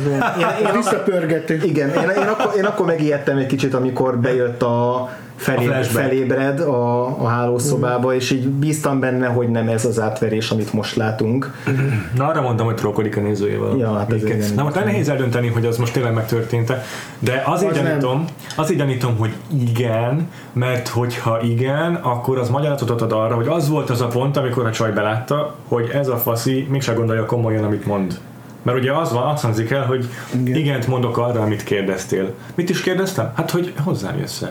[1.48, 1.62] én.
[1.62, 6.60] Igen, én, én, akkor, én akkor megijedtem egy kicsit, amikor bejött a, felé, A felébred
[6.60, 11.54] a, a hálószobába, és így bíztam benne, hogy nem ez az átverés, amit most látunk.
[12.16, 13.76] Na arra mondtam, hogy trollkodik a nézőjével.
[13.76, 14.54] Ja, hát ez igen.
[14.54, 16.72] Na most nehéz eldönteni, hogy az most tényleg megtörtént
[17.18, 17.86] de azért Az nem.
[17.86, 18.24] gyanítom,
[18.56, 23.90] azért gyanítom, hogy igen, mert hogyha igen, akkor az magyarázatot ad arra, hogy az volt
[23.90, 27.86] az a pont, amikor a csaj belátta, hogy ez a faszi mégsem gondolja komolyan, amit
[27.86, 28.18] mond.
[28.62, 30.46] Mert ugye az van, azt hangzik el, hogy Igen.
[30.46, 30.58] igen.
[30.58, 32.34] igent mondok arra, amit kérdeztél.
[32.54, 33.32] Mit is kérdeztem?
[33.34, 34.42] Hát, hogy hozzám jössz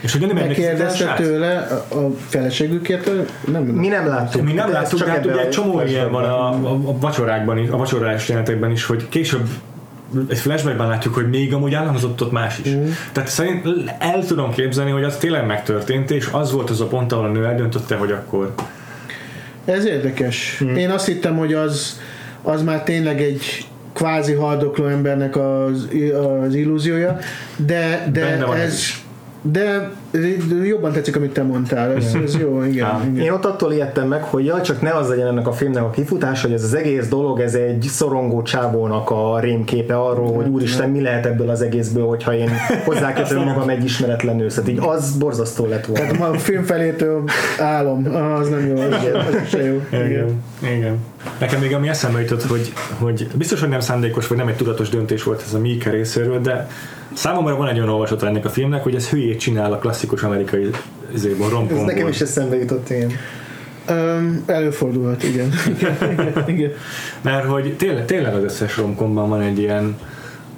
[0.00, 1.56] És hogy nem Megkérdezte tőle
[1.88, 1.96] a,
[2.28, 3.10] feleségükért,
[3.52, 4.42] nem Mi nem láttuk.
[4.42, 7.58] mi nem láttuk, csak de hát ugye egy csomó ilyen van a, a, a vacsorákban
[7.58, 9.48] is, a vacsorás jelenetekben is, hogy később
[10.28, 12.74] egy flashbackben látjuk, hogy még amúgy elhangzott ott más is.
[12.74, 12.86] Mm.
[13.12, 13.66] Tehát szerint
[13.98, 17.28] el tudom képzelni, hogy az tényleg megtörtént, és az volt az a pont, ahol a
[17.28, 18.54] nő eldöntötte, hogy akkor
[19.64, 20.56] Ez érdekes.
[20.58, 20.76] Hmm.
[20.76, 22.00] Én azt hittem, hogy az,
[22.42, 25.88] az már tényleg egy kvázi haldokló embernek az,
[26.44, 27.18] az illúziója,
[27.56, 29.02] de, de ez ez, is.
[29.42, 29.90] De
[30.64, 31.92] jobban tetszik, amit te mondtál.
[31.92, 32.86] Ez, ez jó, igen.
[32.86, 33.00] Á.
[33.10, 33.24] igen.
[33.24, 35.90] Én ott attól ijedtem meg, hogy jaj, csak ne az legyen ennek a filmnek a
[35.90, 40.90] kifutása, hogy ez az egész dolog, ez egy szorongó csávónak a rémképe arról, hogy úristen,
[40.90, 42.50] mi lehet ebből az egészből, hogyha én
[42.84, 44.54] hozzákötöm magam egy ismeretlen nősz.
[44.54, 46.10] Tehát így az borzasztó lett volna.
[46.10, 47.24] Tehát a film felétől
[47.58, 49.80] álom, Ah, az nem jó, az, az se jó.
[49.92, 50.06] Igen.
[50.06, 50.42] Igen.
[50.62, 50.98] Igen.
[51.38, 54.88] Nekem még ami eszembe jutott, hogy, hogy biztos, hogy nem szándékos, vagy nem egy tudatos
[54.88, 56.68] döntés volt ez a Mika részéről, de
[57.14, 60.70] számomra van egy olyan olvasata ennek a filmnek, hogy ez hülyét csinál a klasszikus amerikai
[61.14, 61.86] izéból, Ez romkomból.
[61.86, 63.12] nekem is eszembe jutott, én.
[63.90, 65.52] Um, előfordulhat, igen.
[65.78, 66.70] igen, igen, igen.
[67.20, 69.98] Mert hogy tényleg, tényleg az összes romkomban van egy ilyen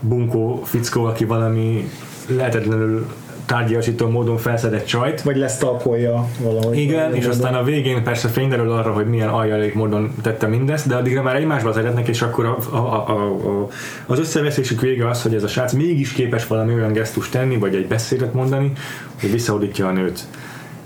[0.01, 1.91] bunkó fickó, aki valami
[2.29, 3.07] lehetetlenül
[3.51, 6.79] tárgyasító módon felszedett csajt, Vagy lesztalkolja valahogy.
[6.79, 10.95] igen, és aztán a végén persze fényderül arra, hogy milyen aljalék módon tette mindezt, de
[10.95, 13.69] addigra már egymásba szeretnek, és akkor a, a, a, a,
[14.07, 17.75] az összeveszésük vége az, hogy ez a srác mégis képes valami olyan gesztust tenni, vagy
[17.75, 18.73] egy beszédet mondani,
[19.21, 20.21] hogy visszahódítja a nőt.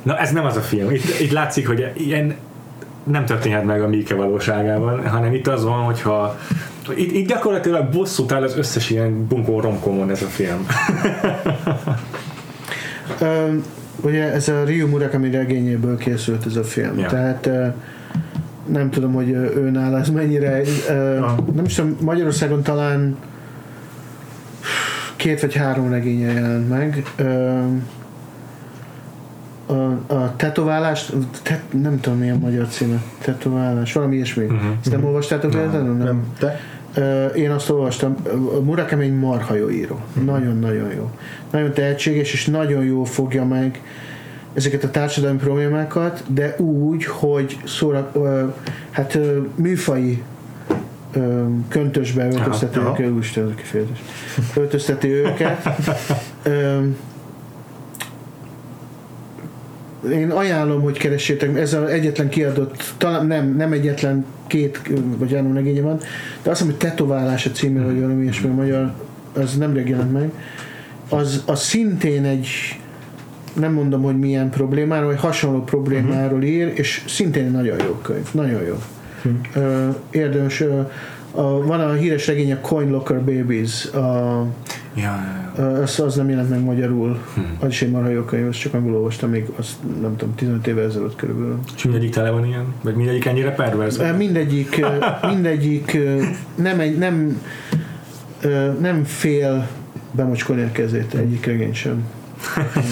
[0.02, 0.90] Na ez nem az a film.
[0.90, 2.34] Itt, itt látszik, hogy ilyen
[3.04, 6.38] nem történhet meg a Mike valóságában, hanem itt az van, hogyha
[6.96, 10.66] itt, itt gyakorlatilag bosszút áll az összes ilyen bunkó romkomon ez a film.
[13.20, 13.62] Um,
[14.00, 17.08] ugye ez a Ryu Murakami regényéből készült ez a film, Ja.
[17.08, 17.66] tehát uh,
[18.66, 23.16] nem tudom, hogy őnál ez mennyire, uh, nem is tudom, Magyarországon talán
[25.16, 27.02] két vagy három regénye jelent meg.
[27.20, 27.86] Um,
[29.66, 34.44] a, a tetoválást, tet, nem tudom milyen magyar címe, tetoválás, valami ilyesmi.
[34.44, 34.60] Uh-huh.
[34.80, 35.94] Ezt nem olvastátok véletlenül?
[35.94, 36.04] Nem.
[36.06, 36.60] Nem, te?
[37.34, 38.16] Én azt olvastam,
[38.62, 40.00] Murakami egy marha jó író.
[40.24, 41.10] Nagyon-nagyon jó.
[41.50, 43.82] Nagyon tehetséges, és nagyon jó fogja meg
[44.54, 48.12] ezeket a társadalmi problémákat, de úgy, hogy szóra,
[48.90, 49.18] hát
[49.54, 50.22] műfai
[51.68, 54.02] köntösbe öltözteti őket, úgy ez a kifejezés.
[54.56, 55.68] Öltözteti őket.
[60.12, 65.54] Én ajánlom, hogy keressétek, ez az egyetlen kiadott, talán nem, nem egyetlen két vagy három
[65.54, 65.96] regénye van,
[66.42, 68.92] de azt hiszem, hogy tetoválás a címe, vagy valami ilyesmi a magyar,
[69.32, 70.30] az nem jelent meg.
[71.08, 72.48] Az, az szintén egy
[73.54, 78.26] nem mondom, hogy milyen problémáról, vagy hasonló problémáról ír, és szintén egy nagyon jó könyv,
[78.32, 78.78] nagyon jó.
[79.54, 80.60] Ö, Érdemes,
[81.30, 84.46] a, van a híres regény a Coin Locker Babies, a,
[84.94, 85.76] Ja, ja, ja.
[85.76, 87.18] Ö, Az, az nem jelent meg magyarul.
[87.58, 90.66] Az is egy marha jó könyv, azt csak angolul olvastam még, azt nem tudom, 15
[90.66, 91.58] éve ezelőtt körülbelül.
[91.76, 92.64] És mindegyik tele van ilyen?
[92.82, 94.02] Vagy mindegyik ennyire perverz?
[94.16, 94.84] Mindegyik,
[95.32, 95.98] mindegyik
[96.54, 97.40] nem, egy, nem
[98.80, 99.68] nem fél
[100.10, 102.04] bemocskolni a kezét egyik regény sem.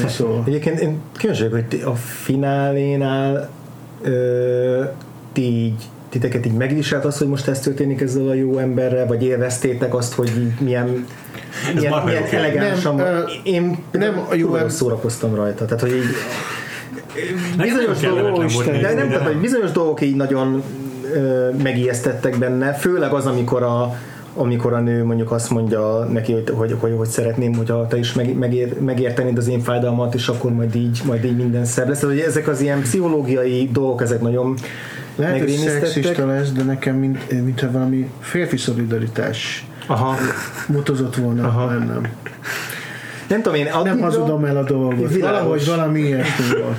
[0.06, 0.42] Szóval.
[0.46, 3.50] Egyébként én kíváncsi hogy a finálénál
[4.02, 4.84] ö,
[5.32, 9.22] ti így titeket így megviselt az, hogy most ez történik ezzel a jó emberrel, vagy
[9.22, 11.06] élveztétek azt, hogy milyen
[11.74, 13.14] milyen, milyen elegánsan Nem, van.
[13.14, 15.64] ö, Én nem a jó szórakoztam rajta.
[15.64, 16.04] Tehát, hogy így
[17.62, 18.80] bizonyos dolgok, Isten.
[18.80, 20.62] de nem, de- tehát, hogy bizonyos dolgok így nagyon
[21.14, 23.96] ö, megijesztettek benne, főleg az, amikor a
[24.34, 28.12] amikor a nő mondjuk azt mondja neki, hogy, hogy, hogy, hogy szeretném, hogyha te is
[28.12, 31.98] meg, megér, megértenéd az én fájdalmat, és akkor majd így, majd így minden szebb lesz.
[31.98, 34.54] Tehát, hogy ezek az ilyen pszichológiai dolgok, ezek nagyon
[35.16, 40.14] Lehet, hogy szexista lesz, de nekem mint, mintha valami férfi szolidaritás Aha.
[40.68, 41.66] mutatott volna Aha.
[41.66, 42.06] bennem.
[43.28, 45.12] Nem tudom én, addigra, Nem hazudom el a dolgot.
[45.12, 45.20] Világos.
[45.20, 46.76] Valahogy valami ilyesmi volt.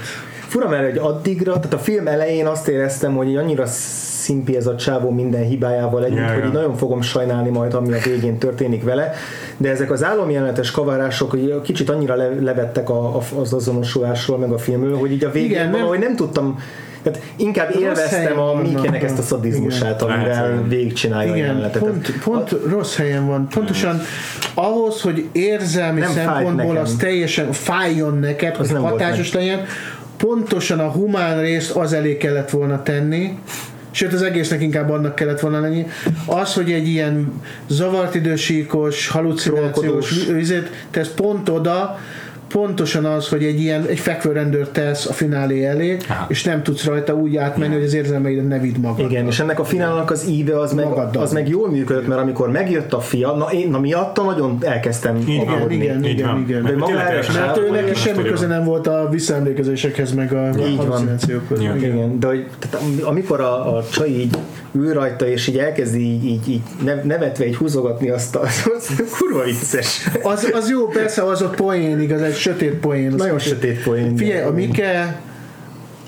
[0.47, 4.75] Fura, mert hogy addigra, tehát a film elején azt éreztem, hogy annyira szimpi ez a
[4.75, 9.13] csávó minden hibájával együtt, Ja, hogy nagyon fogom sajnálni majd, ami a végén történik vele,
[9.57, 14.51] de ezek az álomjelenetes kavarások hogy kicsit annyira le, levettek a, a, az azonosulásról, meg
[14.51, 16.59] a filmről, hogy így a végén Igen, Igen, nem- valahogy nem tudtam,
[17.03, 18.53] tehát inkább élveztem a.
[18.61, 20.13] Mikének ezt a szadizmusát, Igen.
[20.13, 21.81] amivel Lehet, végigcsinálja a Igen, jelenetet.
[21.81, 23.47] pont, pont rossz helyen van.
[23.47, 24.01] Pontosan
[24.53, 29.65] ahhoz, hogy érzelmi Nem szempontból az teljesen fájjon neked, hogy nem volt hatásos legyen,
[30.17, 33.37] pontosan a humán részt az elé kellett volna tenni,
[33.91, 35.87] sőt az egésznek inkább annak kellett volna lenni,
[36.25, 41.99] az, hogy egy ilyen zavart idősíkos, halucinációs vizet tesz pont oda,
[42.53, 46.25] pontosan az, hogy egy ilyen egy fekvőrendőr tesz a finálé elé, Aha.
[46.29, 49.11] és nem tudsz rajta úgy átmenni, hogy az érzelmeidet ne vidd magad.
[49.11, 51.21] Igen, és ennek a finálnak az íve az meg, Magaddal.
[51.23, 55.17] az meg jól működött, mert amikor megjött a fia, na, én, na miatta nagyon elkezdtem
[55.17, 55.69] igen,
[56.03, 56.41] igen, van.
[56.41, 56.61] igen.
[56.61, 60.33] Mert De maga Mert Sávol ő neki a semmi köze nem volt a visszaemlékezésekhez, meg
[60.33, 60.87] a Így van.
[60.87, 61.59] halucinációkhoz.
[61.59, 61.77] Igen.
[61.77, 64.37] Igen, de hogy, tehát am- amikor a, a csaj így
[64.75, 68.63] ül rajta, és így elkezdi így, így, így ne- nevetve így húzogatni azt, a, az,
[68.77, 70.09] az kurva vicces.
[70.23, 73.13] Az, az jó, persze, az ott poén, igaz, egy sötét poén.
[73.13, 74.15] Az Nagyon sötét poén.
[74.15, 75.21] Figyelj, a Mike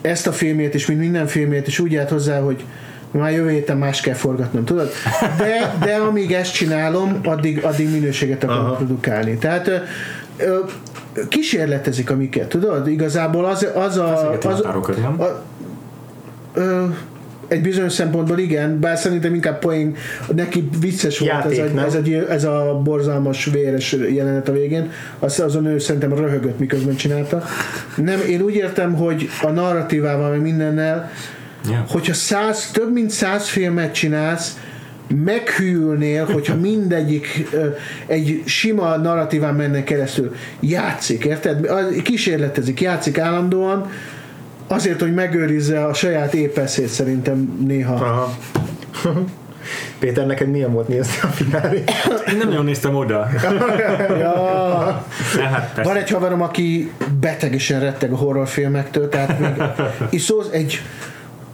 [0.01, 2.63] ezt a filmét is, mint minden filmét is úgy állt hozzá, hogy
[3.11, 4.89] már jövő héten más kell forgatnom, tudod?
[5.37, 8.75] De, de amíg ezt csinálom, addig, addig minőséget akarok Aha.
[8.75, 9.37] produkálni.
[9.37, 9.77] Tehát ö,
[10.37, 10.59] ö,
[11.29, 12.87] kísérletezik a Mike, tudod?
[12.87, 14.31] Igazából az, az a...
[14.31, 15.21] Az, határokat, nem?
[15.21, 15.41] a,
[16.53, 16.85] ö,
[17.47, 19.95] egy bizonyos szempontból igen, bár szerintem inkább poén,
[20.35, 21.85] neki vicces volt Játék, ez, a, nem?
[21.85, 26.95] ez, a, ez a borzalmas véres jelenet a végén, az, azon ő szerintem röhögött miközben
[26.95, 27.43] csinálta.
[27.95, 31.11] Nem, én úgy értem, hogy a narratívával, meg mindennel,
[31.71, 31.85] Ja.
[31.89, 34.57] hogyha száz, több mint száz filmet csinálsz,
[35.23, 37.47] meghűlnél, hogyha mindegyik
[38.05, 40.35] egy sima narratíván menne keresztül.
[40.59, 41.71] Játszik, érted?
[42.03, 43.89] Kísérletezik, játszik állandóan,
[44.67, 47.93] azért, hogy megőrizze a saját épeszét szerintem néha.
[47.93, 48.35] Aha.
[49.99, 51.83] Péter, neked milyen volt nézni a finálé?
[52.31, 53.27] Én nem nagyon néztem oda.
[54.19, 55.05] Ja,
[55.35, 55.91] De hát persze.
[55.91, 59.63] van egy haverom, aki betegesen retteg a horrorfilmektől, tehát még
[60.09, 60.81] iszóz egy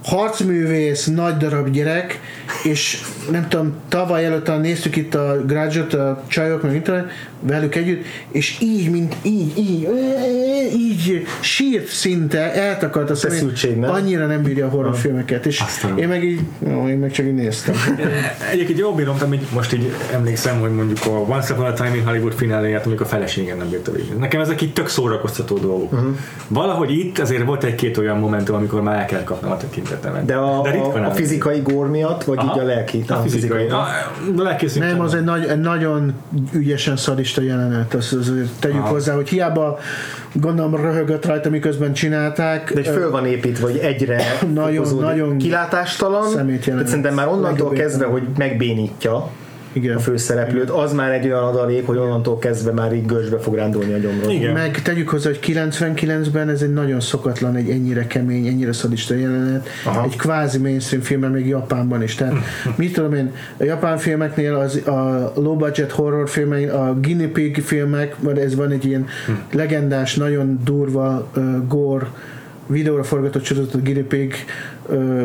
[0.04, 2.20] harcművész, nagy darab gyerek,
[2.64, 3.02] és
[3.32, 7.08] nem tudom, tavaly előtt néztük itt a grudge a csajok, meg tudom,
[7.42, 9.88] velük együtt, és így, mint így, így,
[10.76, 15.98] így sírt szinte, eltakart a szemét, annyira nem bírja a horrorfilmeket, és Aztán.
[15.98, 17.76] én meg így, jó, én meg csak így néztem.
[18.52, 22.06] Egyébként jól bírom, még most így emlékszem, hogy mondjuk a Once Upon a Time in
[22.06, 24.14] Hollywood fináléját, amikor a feleségem nem bírta végig.
[24.20, 25.92] Nekem ezek így tök szórakoztató dolgok.
[25.92, 26.16] Uh-huh.
[26.48, 30.26] Valahogy itt azért volt egy-két olyan momentum, amikor már el kell kapnom a tekintetemet.
[30.26, 32.54] De a, de a, a fizikai gór miatt, vagy Aha.
[32.54, 33.04] így a lelki?
[33.08, 33.68] A fizikai.
[33.68, 33.76] A,
[34.38, 36.14] a lelki Nem, az egy, nagy, egy nagyon
[36.52, 36.96] ügyesen
[37.32, 38.88] szadista jelenet, azt azért tegyük Aha.
[38.88, 39.80] hozzá, hogy hiába
[40.34, 42.74] gondolom röhögött rajta, miközben csinálták.
[42.74, 44.24] De egy föl van építve, hogy egyre
[44.54, 46.32] Nagyon- nagyon kilátástalan.
[46.64, 49.30] Tehát szerintem már onnantól kezdve, hogy megbénítja
[49.74, 49.96] Igen.
[49.96, 53.94] a főszereplőt, az már egy olyan adalék, hogy onnantól kezdve már így görcsbe fog rándulni
[53.94, 54.32] a gyomról.
[54.32, 54.54] Igen.
[54.54, 59.68] Meg tegyük hozzá, hogy 99-ben ez egy nagyon szokatlan, egy ennyire kemény, ennyire szadista jelenet.
[59.86, 60.04] Aha.
[60.04, 62.16] Egy kvázi mainstream filmben, még Japánban is.
[62.16, 62.34] Tehát
[62.78, 67.62] mit tudom én, a japán filmeknél az, a low budget horror filmek, a guinea pig
[67.62, 69.08] filmek, mert ez van egy ilyen
[69.52, 72.08] legendás, nagyon durva uh, gore
[72.72, 74.36] videóra forgatott sorozatot, Guinea Pig,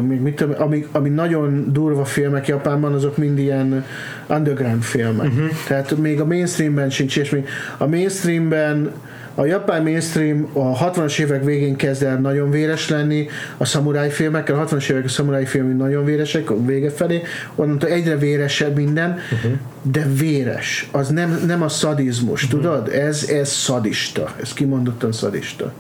[0.07, 3.85] még mit tudom, ami, ami nagyon durva filmek Japánban, azok mind ilyen
[4.27, 5.27] underground filmek.
[5.27, 5.49] Uh-huh.
[5.67, 7.45] Tehát még a mainstreamben sincs ilyesmi.
[7.79, 8.93] A mainstreamben
[9.39, 14.59] a japán mainstream a 60-as évek végén kezd el nagyon véres lenni, a szamuráj filmekkel,
[14.59, 17.23] a 60-as évek a szamuráj filmek nagyon véresek, a vége felé,
[17.55, 19.53] onnantól egyre véresebb minden, uh-huh.
[19.83, 20.89] de véres.
[20.93, 22.61] Az nem, nem a szadizmus, uh-huh.
[22.61, 22.89] tudod?
[22.89, 24.35] Ez, ez szadista.
[24.41, 25.73] Ez kimondottan szadista.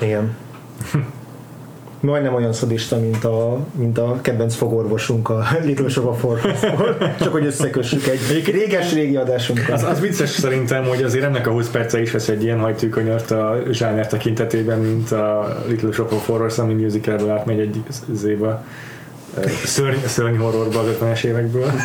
[0.00, 0.30] Igen.
[2.02, 6.96] majdnem olyan szadista, mint a, mint a kedvenc fogorvosunk a Little Shop of Horrors-ból.
[7.18, 9.70] Csak hogy összekössük egy réges-régi adásunkat.
[9.70, 13.30] Az, az vicces szerintem, hogy azért ennek a 20 perce is vesz egy ilyen hajtűkonyart
[13.30, 17.82] a zsáner tekintetében, mint a Little Shop of Horrors, ami musicalből átmegy egy
[18.12, 18.64] zéba
[19.64, 21.70] szörny, szörny horrorba az 50-es évekből.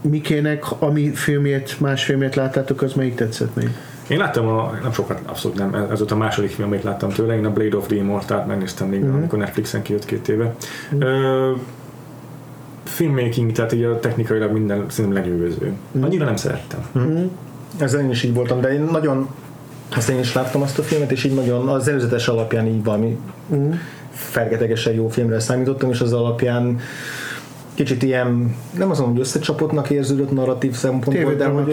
[0.00, 3.70] Mikének, ami filmjét, más filmjét láttátok, az melyik tetszett még?
[4.08, 7.36] Én láttam, a, nem sokat, abszolút nem, ez volt a második film, amit láttam tőle,
[7.36, 9.16] én a Blade of the Immortal megnéztem még, uh-huh.
[9.16, 10.54] amikor Netflixen kijött két éve.
[10.92, 11.08] Uh-huh.
[11.08, 11.52] Ö,
[12.84, 15.72] filmmaking, tehát így a technikailag minden szerintem lenyűgöző.
[15.86, 16.04] Uh-huh.
[16.04, 16.80] Annyira nem szerettem.
[16.92, 17.30] Uh-huh.
[17.78, 19.28] Ezzel én is így voltam, de én nagyon
[19.96, 23.18] azt én is láttam azt a filmet, és így nagyon az előzetes alapján így valami
[23.48, 23.74] uh-huh.
[24.10, 26.80] fergetegesen jó filmre számítottam, és az alapján
[27.74, 31.68] kicsit ilyen, nem azon, hogy összecsapottnak érződött narratív szempontból, de hogy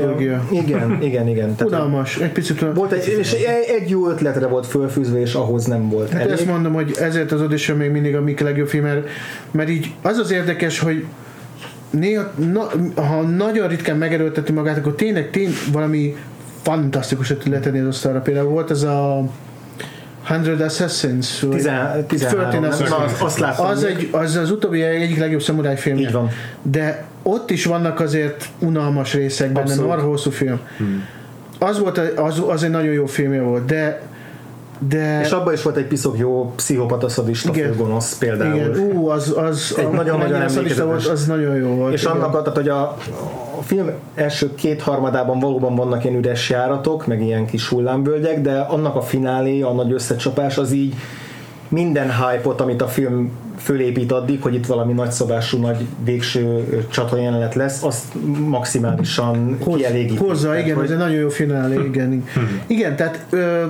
[0.51, 1.49] igen, igen, igen.
[1.55, 3.33] Tehát Udalmas, egy picit volt egy, és
[3.79, 6.33] egy jó ötletre volt fölfűzve, és ahhoz nem volt hát elég.
[6.33, 9.07] ezt mondom, hogy ezért az audition még mindig a Mik legjobb film, mert,
[9.51, 11.05] mert így az az érdekes, hogy
[11.89, 16.15] néha, na, ha nagyon ritkán megerőlteti magát, akkor tényleg, tényleg valami
[16.61, 18.19] fantasztikusat tud letenni az asztalra.
[18.19, 19.23] Például volt ez a
[20.31, 21.45] Hundred Assassins.
[21.49, 22.83] Tizen, 13, az,
[23.19, 23.65] azt láttam.
[23.65, 25.97] Az, egy, az az utóbbi egyik legjobb szamuráj film.
[25.97, 26.29] Így van.
[26.61, 30.59] De ott is vannak azért unalmas részek benne, marha hosszú film.
[30.77, 31.05] Hmm.
[31.59, 34.01] Az, volt, az, az egy nagyon jó filmje volt, de
[34.87, 35.21] de...
[35.21, 38.55] És abban is volt egy piszok jó pszichopata szadista főgonosz például.
[38.55, 41.93] Igen, ú, az, az egy nagyon-nagyon volt, az nagyon jó volt.
[41.93, 42.15] És igen.
[42.15, 42.81] annak, tehát, hogy a,
[43.59, 48.95] a film első kétharmadában valóban vannak ilyen üres járatok, meg ilyen kis hullámvölgyek, de annak
[48.95, 50.95] a finálé, a nagy összecsapás az így
[51.67, 57.55] minden hype-ot, amit a film fölépít addig, hogy itt valami nagyszabású, nagy végső csata jelenet
[57.55, 58.13] lesz, azt
[58.47, 60.17] maximálisan Hoz, kielégít.
[60.17, 60.85] Hozza, igen, hogy...
[60.85, 62.23] ez egy nagyon jó finálé, igen.
[62.67, 63.63] igen, tehát ö,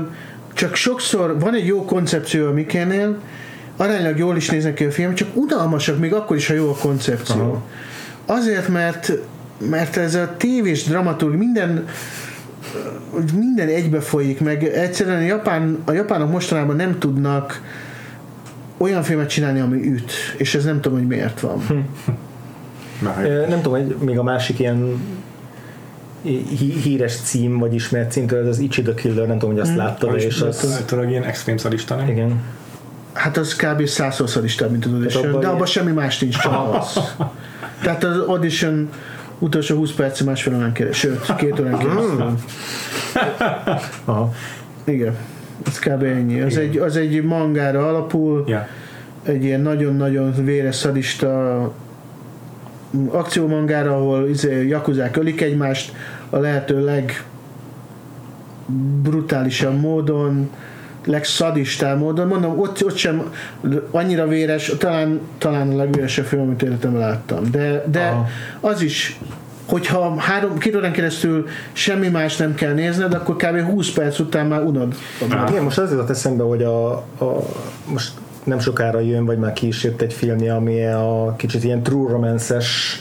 [0.62, 3.18] csak sokszor van egy jó koncepció a Mikénél,
[3.78, 6.76] aránylag jól is néznek ki a film, csak unalmasak még akkor is, ha jó a
[6.76, 7.42] koncepció.
[7.42, 7.64] Aha.
[8.26, 9.12] Azért, mert
[9.70, 11.88] mert ez a tévés dramaturg minden
[13.36, 17.62] minden egybe folyik, meg egyszerűen a, japán, a japánok mostanában nem tudnak
[18.78, 21.60] olyan filmet csinálni, ami üt, és ez nem tudom, hogy miért van.
[21.68, 21.76] Hm.
[23.50, 25.02] Nem tudom, hogy még a másik ilyen
[26.84, 29.78] híres cím, vagy ismert cím, az Ichi the Killer, nem tudom, hogy azt mm.
[29.78, 30.84] láttad, és az...
[30.86, 32.08] Tudod, ilyen extrém szadista, nem?
[32.08, 32.42] Igen.
[33.14, 33.86] Hát az kb.
[33.86, 37.00] százszor szadista, mint az audition, abban de abban semmi más nincs, csak az.
[37.84, 38.90] Tehát az audition
[39.40, 42.38] utolsó 20 perc másfél órán keresztül, sőt, két órán keresztül.
[44.06, 44.34] Aha.
[44.84, 45.18] Igen,
[45.68, 46.04] ez kb.
[46.04, 46.42] ennyi.
[46.42, 48.68] Az egy, az egy mangára alapul, yeah.
[49.24, 51.72] egy ilyen nagyon-nagyon véres szadista
[53.08, 55.94] akciómangára, ahol izé, jakuzák ölik egymást
[56.30, 57.24] a lehető leg
[59.02, 60.50] brutálisabb módon,
[61.06, 62.28] legszadistább módon.
[62.28, 63.32] Mondom, ott, ott sem
[63.92, 67.52] annyira véres, talán, talán a legvéresebb film, amit életemben láttam.
[67.52, 68.30] De, de
[68.60, 69.20] az is
[69.66, 73.60] hogyha három, két órán keresztül semmi más nem kell nézned, akkor kb.
[73.60, 74.96] 20 perc után már unod.
[75.50, 77.46] Igen, most az jutott eszembe, hogy a, a
[77.86, 78.12] most
[78.44, 82.12] nem sokára jön, vagy már ki is jött egy filmje, ami a kicsit ilyen true
[82.12, 83.00] romance-es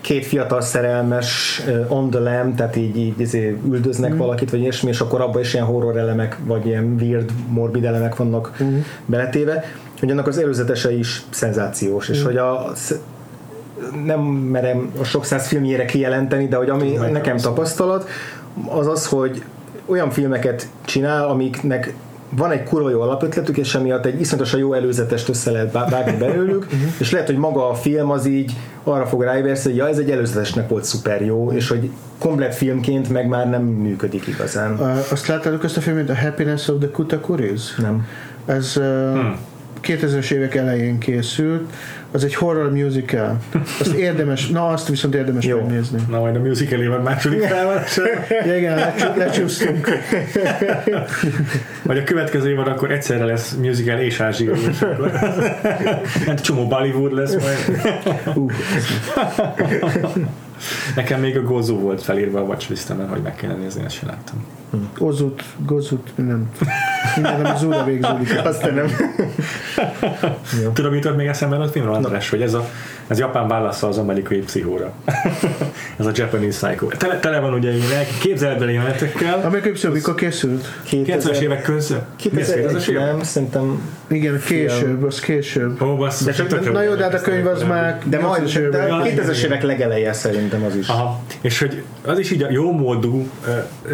[0.00, 4.16] két fiatal szerelmes on the lamb, tehát így, így izé üldöznek mm.
[4.16, 8.16] valakit, vagy ilyesmi, és akkor abban is ilyen horror elemek, vagy ilyen weird, morbid elemek
[8.16, 8.78] vannak mm.
[9.06, 9.64] beletéve,
[10.00, 12.12] hogy annak az előzetese is szenzációs, mm.
[12.12, 12.72] és hogy a
[14.04, 18.08] nem merem a sok száz filmjére kijelenteni, de hogy ami Meg nekem tapasztalat,
[18.68, 19.42] az az, hogy
[19.86, 21.94] olyan filmeket csinál, amiknek
[22.30, 26.64] van egy kurva jó alapötletük, és emiatt egy iszonyatosan jó előzetest össze lehet vágni belőlük,
[26.64, 26.80] uh-huh.
[27.00, 28.52] és lehet, hogy maga a film az így
[28.84, 33.08] arra fog rájövérsz, hogy ja, ez egy előzetesnek volt szuper jó, és hogy komplet filmként
[33.10, 34.72] meg már nem működik igazán.
[34.72, 37.74] Uh, azt láttátok ezt a filmet, A Happiness of the Kutakuris?
[37.74, 38.06] Nem.
[38.46, 39.36] Ez uh, hmm.
[39.82, 41.72] 2000-es évek elején készült,
[42.12, 43.38] az egy horror musical.
[43.80, 45.60] Azt érdemes, na azt viszont érdemes Jó.
[45.60, 45.98] megnézni.
[46.08, 48.02] Na majd a musical évad második felvállása.
[48.44, 49.88] ja, igen, lecsúsztunk.
[51.82, 55.10] Vagy a következő évad akkor egyszerre lesz musical és akkor
[56.26, 57.80] hát csomó Bollywood lesz majd.
[58.34, 58.52] Uh.
[60.94, 64.57] Nekem még a Gozu volt felírva a watchlistemen, hogy meg kéne nézni, ezt sem láttam.
[64.98, 66.50] Gozut, gozut, nem.
[67.14, 68.40] Minden, ami zúra végződik.
[68.44, 68.86] Aztán nem.
[70.72, 72.68] Tudom, mit még eszembe a filmről, András, hogy ez a
[73.08, 74.92] ez Japán válasza az amerikai pszichóra.
[75.98, 76.86] ez a Japanese Psycho.
[76.86, 79.40] Tele, tele van ugye ilyen képzeld el jelenetekkel.
[79.44, 80.66] Amerikai pszichó mikor készült?
[80.90, 82.06] 90-es évek között.
[82.16, 85.82] 2001 nem, szerintem igen, később, az később.
[85.82, 89.44] Ó, basszus, de csak, na jó, de hát a könyv az már de majd 2000-es
[89.44, 90.64] évek legeleje szerintem.
[90.64, 90.88] az is.
[90.88, 91.20] Aha.
[91.40, 93.28] És hogy az is így a jó módú,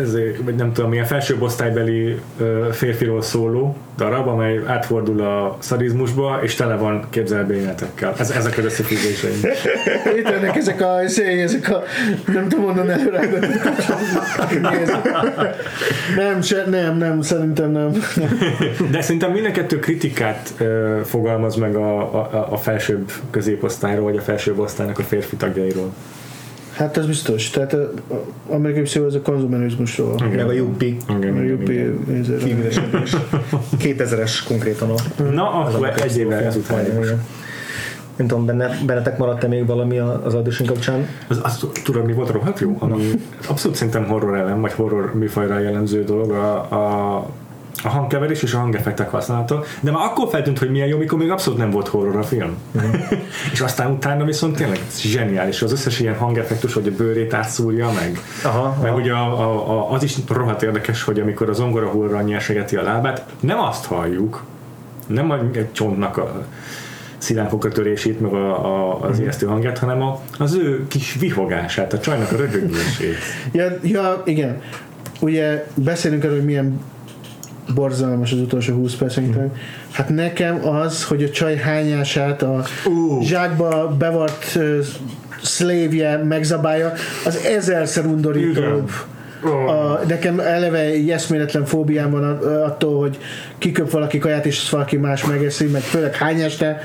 [0.02, 2.20] ezért, vagy nem tudom, milyen felsőbb osztálybeli
[2.72, 8.14] férfiról szóló darab, amely átfordul a szadizmusba, és tele van képzelbényletekkel.
[8.18, 9.40] Ez, ezek az összefüggéseim.
[10.14, 11.82] Léteznek ezek a, ezek a,
[12.32, 13.28] nem tudom onnan előre.
[16.16, 17.92] Nem, se, nem, nem, szerintem nem.
[18.90, 24.20] De szerintem minden kettő kritikát ö, fogalmaz meg a, a, a felsőbb középosztályról, vagy a
[24.20, 25.92] felsőbb osztálynak a férfi tagjairól.
[26.74, 27.50] Hát ez biztos.
[27.50, 30.14] Tehát a, a amerikai szó az a konzumerizmusról.
[30.30, 32.38] Meg a Juppi Igen, A igen, igen.
[32.38, 33.16] kiüresedés.
[33.78, 36.84] 2000-es konkrétan a Na, az akkor a egy évvel ezután.
[36.84, 37.22] Igen, igen.
[38.16, 41.08] Nem tudom, benne, bennetek maradt-e még valami az audition kapcsán?
[41.28, 42.76] Az, az, tudod, mi volt rohadt jó?
[42.78, 43.10] Ami
[43.48, 47.26] abszolút szerintem horror ellen, vagy horror műfajra jellemző dolog, a, a,
[47.84, 51.30] a hangkeverés és a hangeffektek használata, de már akkor feltűnt, hogy milyen jó, mikor még
[51.30, 52.56] abszolút nem volt horror a film.
[53.52, 58.20] és aztán utána viszont tényleg zseniális, az összes ilyen hangeffektus, hogy a bőrét átszúrja meg.
[58.44, 59.00] Aha, Meg aha.
[59.00, 62.82] ugye a, a, a, az is rohadt érdekes, hogy amikor az zongora hullra nyersegeti a
[62.82, 64.44] lábát, nem azt halljuk,
[65.06, 65.38] nem a-
[65.72, 66.46] csontnak a
[67.18, 71.98] szilánkokra törését, meg a, a, az ijesztő hangját, hanem a, az ő kis vihogását, a
[71.98, 73.16] csajnak a röhögését.
[73.52, 74.60] Ja, ja, igen.
[75.20, 76.80] Ugye beszélünk erről, hogy milyen
[77.74, 79.52] borzalmas az utolsó 20 perc szerintem.
[79.90, 83.22] Hát nekem az, hogy a csaj hányását a Ú.
[83.22, 84.78] zsákba bevart uh,
[85.42, 86.92] szlévje megzabálja,
[87.24, 88.90] az ezerszer undorítóbb.
[89.66, 93.18] A, nekem eleve egy eszméletlen fóbiám van attól, hogy
[93.58, 96.80] kiköp valaki kaját, és azt valaki más megeszi, meg főleg hányáste,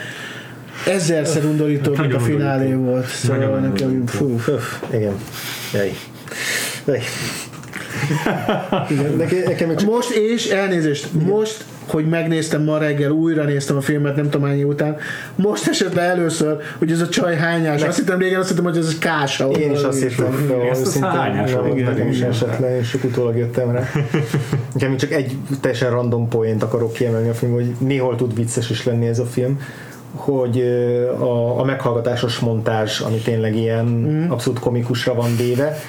[0.87, 2.91] ezerszer undorítóbb, mint a finálé undorító.
[2.91, 3.07] volt.
[3.07, 4.37] Szóval nekem, undorító.
[4.37, 5.13] fú, Öf, igen.
[5.73, 5.91] Jaj.
[6.85, 7.01] Jaj.
[8.89, 13.77] Igen, nekem, nekem még csak Most és elnézést, most, hogy megnéztem ma reggel, újra néztem
[13.77, 14.95] a filmet, nem tudom mennyi után,
[15.35, 17.81] most esett le először, hogy ez a csaj hányás.
[17.83, 19.47] Azt hittem régen, azt hittem, hogy ez egy kása.
[19.47, 22.29] én is azt hittem, hogy Ezt a volt, nekem igen, is igen.
[22.29, 23.83] esett le, és utólag jöttem rá.
[24.73, 28.85] Nekem csak egy teljesen random poént akarok kiemelni a film, hogy néhol tud vicces is
[28.85, 29.59] lenni ez a film,
[30.15, 30.61] hogy
[31.19, 34.31] a, a meghallgatásos montázs, ami tényleg ilyen Mhm.
[34.31, 35.79] abszolút komikusra van véve,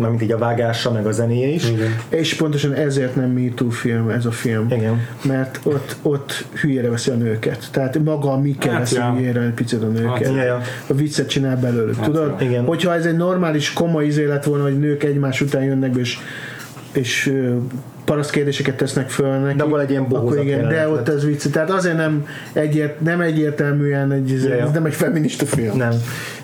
[0.00, 1.70] mármint így a vágása, meg a zenéje is.
[1.70, 1.96] Igen.
[2.08, 4.66] És pontosan ezért nem Me Too film ez a film.
[4.70, 5.06] Igen.
[5.24, 7.68] Mert ott, ott hülyére veszi a nőket.
[7.70, 9.12] Tehát maga a Mike Hát, veszi ja.
[9.12, 10.26] hülyére egy picit a nőket.
[10.26, 10.60] Hát, ja, ja.
[10.86, 11.96] A viccet csinál belőlük.
[11.96, 12.34] Hát, Tudod?
[12.40, 12.46] ja.
[12.46, 12.64] Igen.
[12.64, 16.18] Hogyha ez egy normális, komoly izé lett volna, hogy nők egymás után jönnek be, és,
[16.92, 17.32] és
[18.10, 19.56] paraszt kérdéseket tesznek föl neki.
[19.56, 21.46] De abból egy ilyen akkor igen, de ott ez vicc.
[21.52, 24.64] Tehát azért nem, egyért, nem egyértelműen egy, Ja, ja.
[24.64, 25.76] ez nem egy feminista film.
[25.76, 25.92] Nem.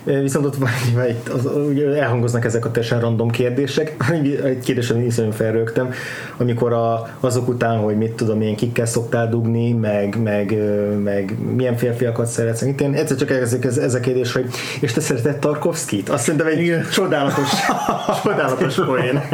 [0.03, 3.95] Viszont ott van, egy- egy- az, ugye elhangoznak ezek a teljesen random kérdések.
[4.43, 5.89] Egy kérdésen iszonyú felrögtem,
[6.37, 10.55] amikor a, azok után, hogy mit tudom én, kikkel szoktál dugni, meg, meg,
[11.03, 12.61] meg milyen férfiakat szeretsz.
[12.61, 14.45] Itt én egyszer csak ez, ez, ez a kérdés, hogy
[14.79, 16.09] és te szereted Tarkovskit?
[16.09, 16.85] Azt szerintem egy Igen.
[16.91, 17.49] csodálatos,
[18.23, 19.21] csodálatos poén.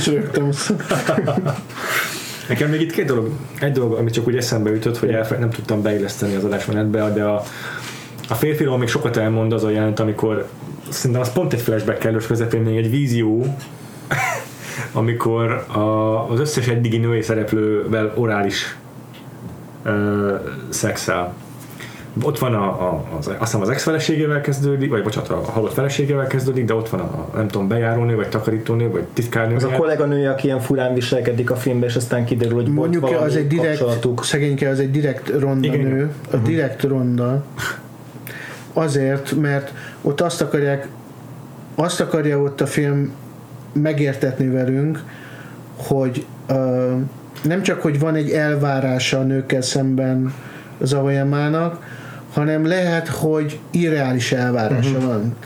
[0.00, 0.50] Is rögtem.
[2.48, 3.30] Nekem még itt két dolog,
[3.60, 7.24] egy dolog, ami csak úgy eszembe jutott, hogy elfe, nem tudtam beilleszteni az adásmenetbe, de
[7.24, 7.42] a,
[8.28, 10.48] a férfiról még sokat elmond az a jelent, amikor
[10.88, 13.56] szerintem az pont egy flashback elős közepén még egy vízió,
[14.92, 15.78] amikor a,
[16.30, 18.76] az összes eddigi női szereplővel orális
[19.82, 20.34] ö,
[20.68, 21.34] szexel.
[22.22, 26.26] Ott van a, a, az, azt hiszem az ex-feleségével kezdődik, vagy bocsánat, a halott feleségével
[26.26, 29.54] kezdődik, de ott van a, nem tudom, bejárónő, vagy takarítónő, vagy titkárnő.
[29.54, 33.20] Az a kolléganője, aki ilyen furán viselkedik a filmben, és aztán kiderül, hogy Mondjuk volt
[33.20, 34.24] az egy direkt, kapcsolatuk.
[34.24, 35.80] szegényke az egy direkt ronda Igen.
[35.80, 37.44] nő, a direkt ronda,
[38.72, 40.88] azért, mert ott azt akarják,
[41.74, 43.12] azt akarja ott a film
[43.72, 45.02] megértetni velünk,
[45.76, 46.56] hogy uh,
[47.42, 50.34] nem csak, hogy van egy elvárása a nőkkel szemben
[50.80, 51.98] az Avayamának,
[52.32, 55.04] hanem lehet, hogy irreális elvárása uh-huh.
[55.04, 55.36] van.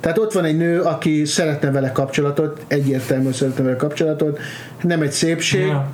[0.00, 4.38] Tehát ott van egy nő, aki szeretne vele kapcsolatot, egyértelműen szeretne vele kapcsolatot,
[4.82, 5.90] nem egy szépség, Ja.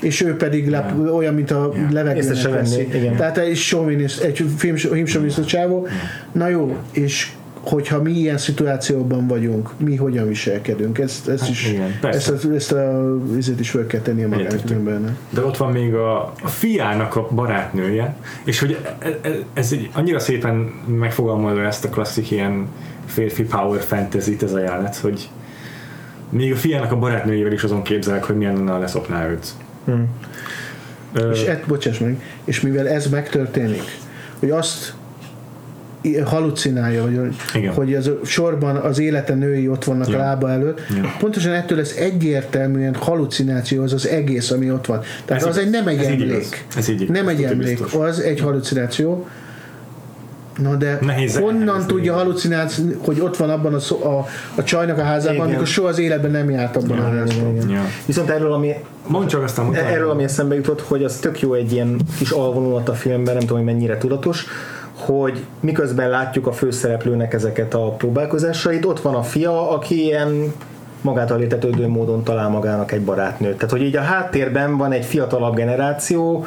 [0.00, 1.88] és ő pedig lep, olyan, mint a Ja.
[1.90, 2.88] levegőnek veszi.
[3.16, 5.86] Tehát egy sovinisz, egy film, filmsoviniszta csávó.
[6.32, 7.32] Na jó, és
[7.68, 12.32] hogyha mi ilyen szituációban vagyunk, mi hogyan viselkedünk, ezt, ezt is, igen, ezt, persze.
[12.32, 14.70] ezt, ezt a vizet is fel kell az Egyetértünk.
[14.70, 15.14] embernek.
[15.30, 19.90] De ott van még a, a fiának a barátnője, és hogy e- e- ez egy,
[19.92, 20.54] annyira szépen
[20.86, 22.68] megfogalmazza ezt a klasszik ilyen
[23.06, 25.28] férfi power fantasy ez a jelenet, hogy
[26.28, 29.46] még a fiának a barátnőjével is azon képzelek, hogy milyen lenne, ha leszopná őt.
[29.84, 30.08] Hmm.
[31.12, 33.84] Ö, És et, bocsáss meg, és mivel ez megtörténik,
[34.38, 34.94] hogy azt
[36.24, 37.18] halucinálja, hogy,
[37.54, 37.72] Igen.
[37.72, 40.14] hogy az sorban az élete női ott vannak Ja.
[40.18, 41.12] a lába előtt, Ja.
[41.18, 45.00] pontosan ettől ez egyértelműen halucináció az az egész, ami ott van.
[45.24, 45.66] Tehát Ez az igaz.
[45.66, 46.26] egy nem egy Ez emlék.
[46.28, 46.48] igaz.
[46.76, 47.16] Ez így igaz.
[47.16, 47.94] Nem egy emlék, biztos.
[47.94, 49.26] az egy halucináció.
[50.62, 54.98] Na de Nehéz honnan tudja halucinálni, hogy ott van abban a, szó, a, a csajnak
[54.98, 55.48] a házában, Igen.
[55.48, 57.70] amikor soha az életben nem járt abban a házban.
[57.70, 57.80] Ja.
[58.06, 58.72] Viszont erről, ami
[59.06, 59.88] Mondd csak aztán utána.
[59.88, 63.42] Erről, ami eszembe jutott, hogy az tök jó egy ilyen kis alvonulat a filmben, nem
[63.46, 64.46] tudom, hogy mennyire tudatos,
[65.04, 70.52] hogy miközben látjuk a főszereplőnek ezeket a próbálkozásait, ott van a fia, aki ilyen
[71.00, 73.54] magától értetődő módon talál magának egy barátnőt.
[73.54, 76.46] Tehát, hogy így a háttérben van egy fiatalabb generáció,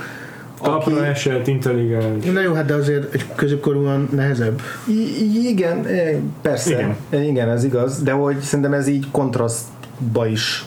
[0.62, 2.26] aki, Talpra esett, intelligens.
[2.34, 4.62] Na jó, hát de azért egy középkorúan nehezebb.
[4.88, 6.95] I- igen, eh, persze, Igen.
[7.10, 7.24] igen.
[7.24, 10.66] igen, ez igaz, de hogy szerintem ez így kontrasztba is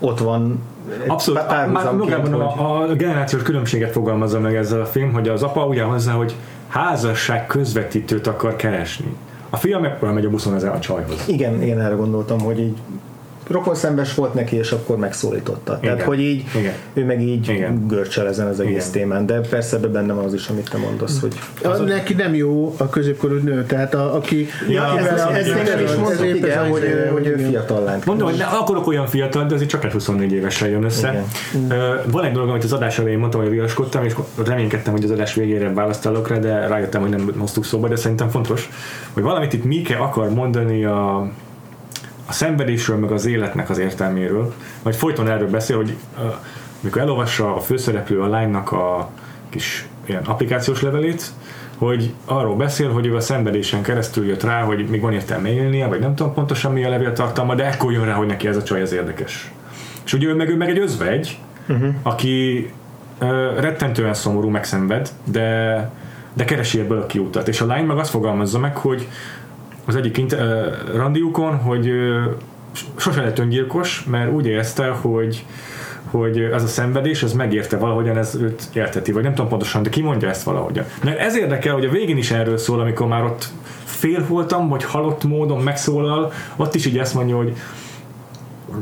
[0.00, 0.58] ott van.
[1.06, 5.12] Abszolút, pár- már párhuzamként, magában hogy- a, a generációs különbséget fogalmazza meg ezzel a film,
[5.12, 6.34] hogy az apa ugye hozzá, hogy
[6.74, 9.16] házasság közvetítőt akar keresni.
[9.50, 11.28] A fia meg megy a buszon ezen a csajhoz.
[11.28, 12.78] Igen, én erre gondoltam, hogy így
[13.46, 15.78] rokon szembes volt neki, és akkor megszólította.
[15.80, 16.06] Tehát, Igen.
[16.06, 16.72] hogy így Igen.
[16.94, 17.86] ő meg így Igen.
[17.88, 18.90] görcsel ezen az egész Igen.
[18.92, 22.34] témán, de persze ebben benne van az is, amit te mondasz, hogy Az neki nem
[22.34, 24.46] jó a középkorú nő, tehát a, aki...
[24.68, 27.34] Ja, ez- a- ez- ez- is ez mondtuk, épp ez igen, az, hogy, hogy ő
[27.34, 27.48] igen.
[27.50, 28.00] fiatal lány.
[28.06, 31.24] Mondom, hogy ne akarok olyan fiatal, de azért csak egy 24 évesen jön össze.
[31.68, 34.14] Ö, Van egy dolog, amit az adás elején mondtam, hogy viaskodtam, és
[34.46, 38.28] reménykedtem, hogy az adás végére választálok rá, de rájöttem, hogy nem hoztuk szóba, de szerintem
[38.28, 38.68] fontos,
[39.12, 41.28] hogy valamit itt Mike akar mondani a,
[42.26, 46.26] a szenvedésről, meg az életnek az értelméről, vagy folyton erről beszél, hogy ö,
[46.80, 49.10] mikor elolvassa a főszereplő a lánynak a
[49.48, 51.32] kis ilyen applikációs levelét,
[51.78, 55.86] hogy arról beszél, hogy ő a szenvedésen keresztül jött rá, hogy még van értelme élnie,
[55.86, 58.56] vagy nem tudom pontosan mi a levél tartalma, de ekkor jön rá, hogy neki ez
[58.56, 59.52] a csaj az érdekes.
[60.04, 61.94] És ugye ő meg, ő meg egy özvegy, uh-huh.
[62.02, 62.70] aki
[63.18, 65.90] ö, rettentően szomorú, megszenved, de,
[66.32, 67.48] de keresi ebből a kiutat.
[67.48, 69.08] És a lány meg azt fogalmazza meg, hogy
[69.84, 71.90] az egyik inter- randiukon, hogy
[72.96, 75.44] sose lett öngyilkos, mert úgy érezte, hogy
[76.10, 79.88] hogy ez a szenvedés, ez megérte valahogyan, ez őt érteti, vagy nem tudom pontosan, de
[79.88, 80.84] ki mondja ezt valahogyan.
[81.04, 83.48] Mert ez érdekel, hogy a végén is erről szól, amikor már ott
[83.84, 87.56] félholtam, vagy halott módon megszólal, ott is így ezt mondja, hogy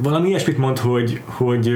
[0.02, 1.70] valami ilyesmit mond, hogy, hogy,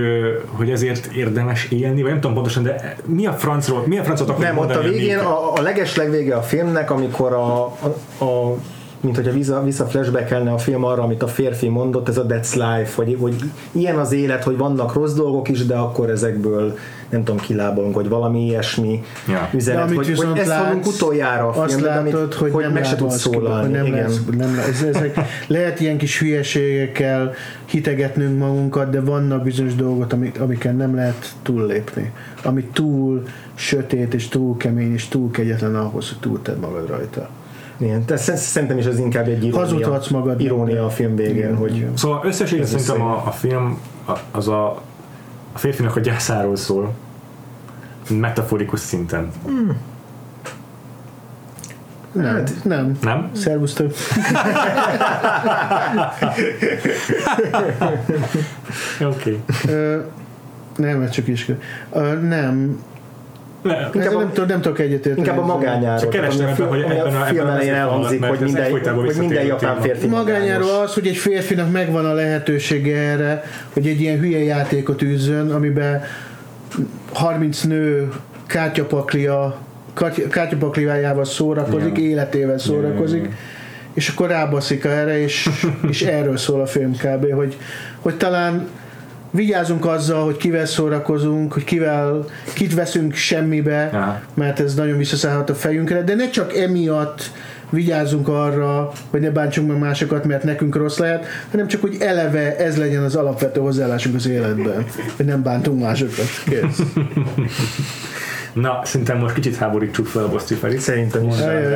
[0.46, 4.28] hogy ezért érdemes élni, vagy nem tudom pontosan, de mi a francról, mi a francot
[4.28, 8.56] akar Nem, ott a végén, a, a leges legvége a filmnek, amikor a, a, a
[9.06, 12.52] mint hogyha vissza, vissza flashbackelne a film arra, amit a férfi mondott, ez a That's
[12.52, 13.34] Life, hogy, hogy
[13.72, 16.78] ilyen az élet, hogy vannak rossz dolgok is, de akkor ezekből
[17.08, 19.48] nem tudom, kilábalunk, hogy valami ilyesmi Ja.
[19.54, 22.50] üzenet, De amit hogy, hogy ezt hallunk látsz, utoljára a azt filmben, látod, amit, hogy,
[22.50, 23.62] hogy nem meg se tud lábalsz ki, szólalni.
[23.62, 24.02] hogy Nem Igen.
[24.02, 27.32] lesz, nem, ez, ezek, lehet ilyen kis hülyeségekkel
[27.64, 32.12] hitegetnünk magunkat, de vannak bizonyos dolgok, amik, amiken nem lehet túllépni.
[32.42, 33.22] Ami túl
[33.54, 37.28] sötét, és túl kemény, és túl kegyetlen ahhoz, hogy túlted magad rajta.
[37.76, 40.42] Igen, de sz- szerintem is ez inkább egy irónia, magadnak.
[40.42, 41.86] irónia a film végén, Igen, hogy.
[41.94, 43.78] Szóval összességében szerintem a, a film
[44.30, 44.70] az a,
[45.52, 46.92] a férfinak a gyászáról szól,
[48.10, 49.30] metaforikus szinten.
[52.12, 52.98] Nem, Hát- nem.
[53.00, 53.30] Nem?
[53.34, 53.92] Szervusztok.
[59.00, 59.06] Oké.
[59.06, 59.42] Okay.
[59.74, 60.00] Ö,
[60.76, 61.50] nem, ez csak is.
[62.22, 62.82] Nem.
[63.62, 65.18] Ezzel a- nem, tudok, nem tudok egyetérteni.
[65.18, 65.54] Inkább a ezzel.
[65.56, 65.98] magányáról.
[65.98, 69.80] Csak kerestem ebben, hogy ebben a- a film elején elhangzik, hogy minden, hogy minden japán
[69.80, 73.42] férfi Magányáról az, hogy egy férfinak megvan a lehetősége erre,
[73.72, 76.02] hogy egy ilyen hülye játékot űzzön, amiben
[77.12, 78.08] 30 nő
[78.46, 79.56] kártyapaklia
[79.94, 82.10] kárty- kártyapakliájával szórakozik, Igen.
[82.10, 83.28] életével szórakozik,
[83.94, 85.48] és akkor rábaszik erre, és,
[85.88, 87.32] és erről szól a film kb.
[87.32, 87.56] Hogy,
[88.00, 88.66] hogy talán
[89.30, 92.24] vigyázunk azzal, hogy kivel szórakozunk, hogy kivel,
[92.54, 94.20] kit veszünk semmibe, Aha.
[94.34, 97.30] mert ez nagyon visszaszállhat a fejünkre, de ne csak emiatt
[97.70, 102.56] vigyázzunk arra, hogy ne bántsunk meg másokat, mert nekünk rossz lehet, hanem csak, hogy eleve
[102.56, 106.26] ez legyen az alapvető hozzáállásunk az életben, hogy nem bántunk másokat.
[106.44, 106.82] Kész.
[108.52, 110.80] Na, szerintem most kicsit háborítsuk fel a Boszti Ferit.
[110.80, 111.28] Szerintem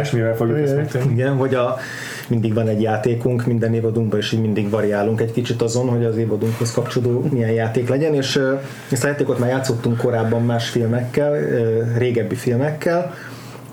[0.03, 0.11] is.
[0.11, 1.12] Mivel fogjuk ezt megtenni?
[1.12, 1.78] Igen, hogy a,
[2.31, 6.16] mindig van egy játékunk, minden évadunkban is így mindig variálunk egy kicsit azon, hogy az
[6.16, 8.41] évadunkhoz kapcsolódó milyen játék legyen, és
[8.91, 11.35] ezt a játékot már játszottunk korábban más filmekkel,
[11.99, 13.14] régebbi filmekkel,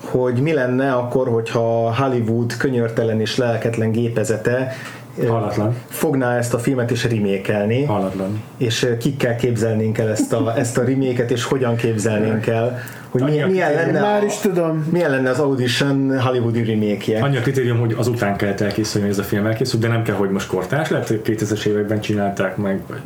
[0.04, 4.72] hogy mi lenne akkor, hogyha Hollywood könyörtelen és lelketlen gépezete
[5.20, 5.74] ö, Hallatlan.
[5.88, 8.42] fogná ezt a filmet és remékelni, Hallatlan.
[8.56, 13.48] és kikkel képzelnénk el ezt a, ezt a reméket, és hogyan képzelnénk el, hogy milyen,
[13.50, 14.86] milyen lenne Már a- is tudom.
[14.92, 17.22] milyen lenne az Audition hollywoodi remake-je.
[17.22, 20.14] Annyi a kritérium, hogy azután kellett elkészülni, hogy ez a film elkészült, de nem kell,
[20.14, 23.00] hogy most kortás, hogy 2000-es években csinálták meg, vagy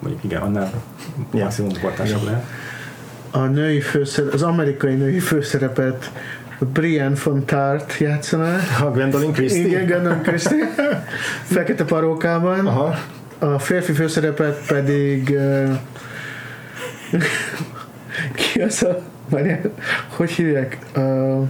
[0.00, 0.70] mondjuk igen, annál
[1.34, 1.42] Ja.
[1.44, 2.44] maximum kortásabb lehet.
[3.30, 6.10] A női főszer, az amerikai női főszerepet
[6.64, 8.58] Brian von Tart játszaná.
[8.80, 9.66] A Gwendolyn Christie?
[9.66, 10.74] Igen, Gandon Christie.
[11.42, 12.66] Fekete parókában.
[12.66, 12.98] Aha.
[13.38, 15.70] A férfi főszerepet pedig uh,
[18.34, 19.60] ki az a Várjál,
[20.08, 20.78] hogy hívják?
[20.96, 21.46] Uh,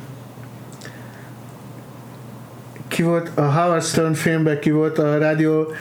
[2.89, 5.72] ki volt a Howard Stern filmben ki volt a rádió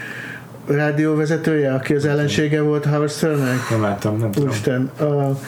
[0.68, 3.70] rádióvezetője, aki az ellensége volt Howard Sternnek?
[3.70, 4.50] Nem láttam, nem tudom.
[4.50, 5.40] Úristen, a,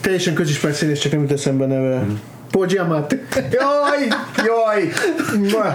[0.00, 1.98] teljesen közismert színész, csak nem jut eszembe neve.
[1.98, 2.14] Mm.
[2.54, 3.20] Paul Giamatti.
[3.50, 4.08] Jaj,
[4.46, 4.92] jaj!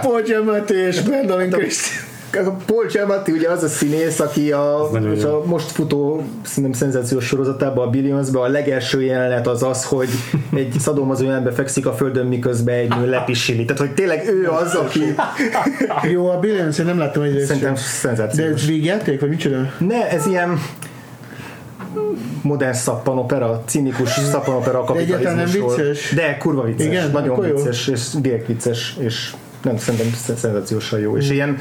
[0.00, 2.08] Paul Giamatti és Brandon Christie.
[2.66, 7.90] Paul Giamatti ugye az a színész, aki a, a most futó szerintem szenzációs sorozatában, a
[7.90, 10.08] Billionsban a legelső jelenet az az, hogy
[10.54, 13.64] egy szadomazó jelenbe fekszik a földön, miközben egy nő lepisili.
[13.64, 15.14] Tehát, hogy tényleg ő az, aki
[16.12, 17.84] Jó, a Billions, én nem láttam egy szerintem sem.
[17.84, 18.50] De szenzációs.
[18.50, 19.72] ez vígjáték, vagy micsoda?
[19.78, 20.58] Ne, ez ilyen
[22.42, 25.74] modern szappanopera, cinikus szappanopera a kapitalizmusról.
[25.74, 26.12] vicces?
[26.14, 27.10] De kurva vicces, Igen?
[27.10, 27.54] nagyon Akkor jó.
[27.54, 31.16] vicces, és direkt vicces, és nem szerintem szenzációsan jó.
[31.16, 31.58] És ilyen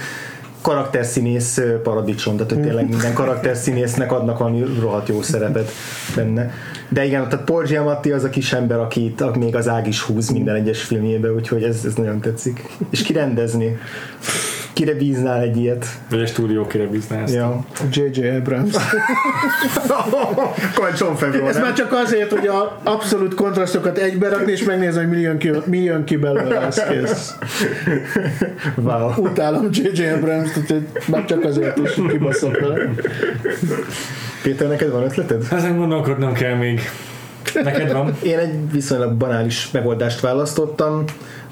[0.62, 5.72] karakterszínész paradicsom, tehát hogy tényleg minden karakterszínésznek adnak valami rohadt jó szerepet
[6.16, 6.54] benne.
[6.90, 10.02] De igen, tehát Paul Giamatti az a kis ember, akit aki még az ág is
[10.02, 12.70] húz minden egyes filmjébe, úgyhogy ez, ez nagyon tetszik.
[12.90, 13.78] És kirendezni.
[14.80, 15.86] Kire bíznál egy ilyet?
[16.10, 17.34] Vagy egy stúdió kire bízná ezt.
[17.34, 17.66] Ja.
[17.92, 18.28] J.J.
[18.28, 18.76] Abrams.
[21.00, 25.10] John Favreau, Ez már csak azért, hogy a abszolút kontrasztokat egybe rakni, és megnézni, hogy
[25.10, 27.36] mi jön ki, mi jön ki belőle, ez kész.
[28.76, 29.12] Wow.
[29.18, 30.06] Utálom J.J.
[30.06, 32.90] Abrams, úgyhogy már csak azért is kibaszok vele.
[34.44, 35.44] Péter, neked van ötleted?
[35.52, 36.82] Ezen gondolkodnom kell még.
[37.54, 38.18] Neked van?
[38.24, 41.04] Én egy viszonylag banális megoldást választottam.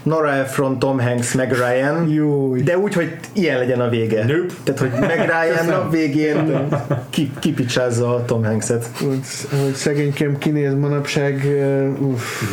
[0.08, 2.10] Nora Ephron, Tom Hanks, meg Ryan.
[2.10, 2.56] Jó.
[2.56, 4.26] De úgy, hogy ilyen legyen a vége.
[4.26, 4.54] Nope.
[4.64, 6.68] Tehát, hogy meg Ryan a végén
[7.10, 8.90] ki, kipicsázza a Tom Hanks-et.
[9.00, 9.20] Hogy,
[9.64, 12.44] hogy szegénykém kinéz manapság, uh, uff.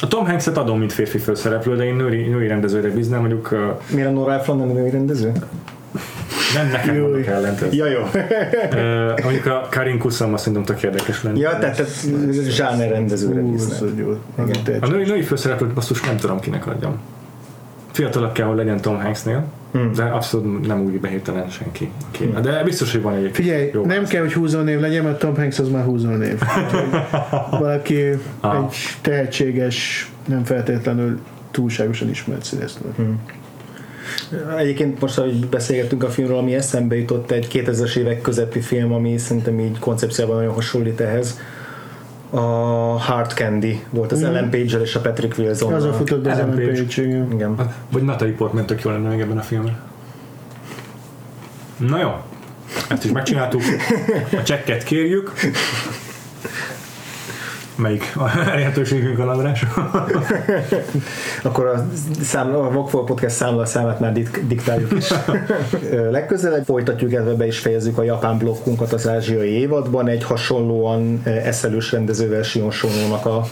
[0.00, 3.58] A Tom Hanks-et adom, mint férfi főszereplő, de én női, női rendezőre bíznám, mondjuk uh,
[3.94, 5.32] Miért a Nora Ephron nem női rendező?
[6.54, 7.02] Nem nekem Jó.
[7.08, 7.74] vannak ellentét.
[7.74, 8.00] Ja, jó.
[8.00, 11.38] Uh, mondjuk a Karin Kuszama szerintem tök érdekes lenne.
[11.38, 11.92] Ja, tehát, tehát
[12.48, 13.82] zsáner rendezőre ez.
[14.80, 16.98] A női, női főszereplőt basszus nem tudom kinek adjam.
[17.92, 19.92] Fiatalabb kell, hogy legyen Tom Hanksnél, hmm.
[19.92, 21.90] de abszolút nem úgy behírtelen senki.
[22.14, 22.42] Okay.
[22.42, 24.08] De biztos, hogy van egy Figyelj, jó nem válasz.
[24.08, 26.40] kell, hogy húzónév legyen, mert Tom Hanks az már húzónév.
[27.50, 28.04] Valaki
[28.40, 28.56] Ah.
[28.56, 31.20] egy tehetséges, nem feltétlenül
[31.50, 32.90] túlságosan ismert színésznő.
[34.58, 39.18] Egyébként most, ahogy beszélgettünk a filmről, ami eszembe jutott egy 2000-es évek közepi film, ami
[39.18, 41.38] szerintem így koncepciában nagyon hasonlít ehhez.
[42.30, 42.38] A
[42.98, 46.50] Hard Candy volt az Ellen Page-el és a Patrick wilson Az a futott az Ellen
[46.50, 46.84] Page.
[46.84, 47.32] Page, igen.
[47.32, 47.74] Igen.
[47.90, 49.78] Vagy Natalie Portman tök jó lenne még ebben a filmben.
[51.76, 52.10] Na jó,
[52.88, 53.62] ezt is megcsináltuk.
[54.32, 55.32] A csekket kérjük.
[57.80, 59.64] Melyik a lehetőségünk a András?
[61.42, 61.86] Akkor a,
[62.22, 65.08] számla, a Vokfol Podcast számla számát már dik, diktáljuk is.
[66.10, 71.92] Legközelebb folytatjuk, illetve be is fejezzük a japán blokkunkat az ázsiai évadban, egy hasonlóan eszelős
[71.92, 73.46] rendezővel Sion Sonónak a,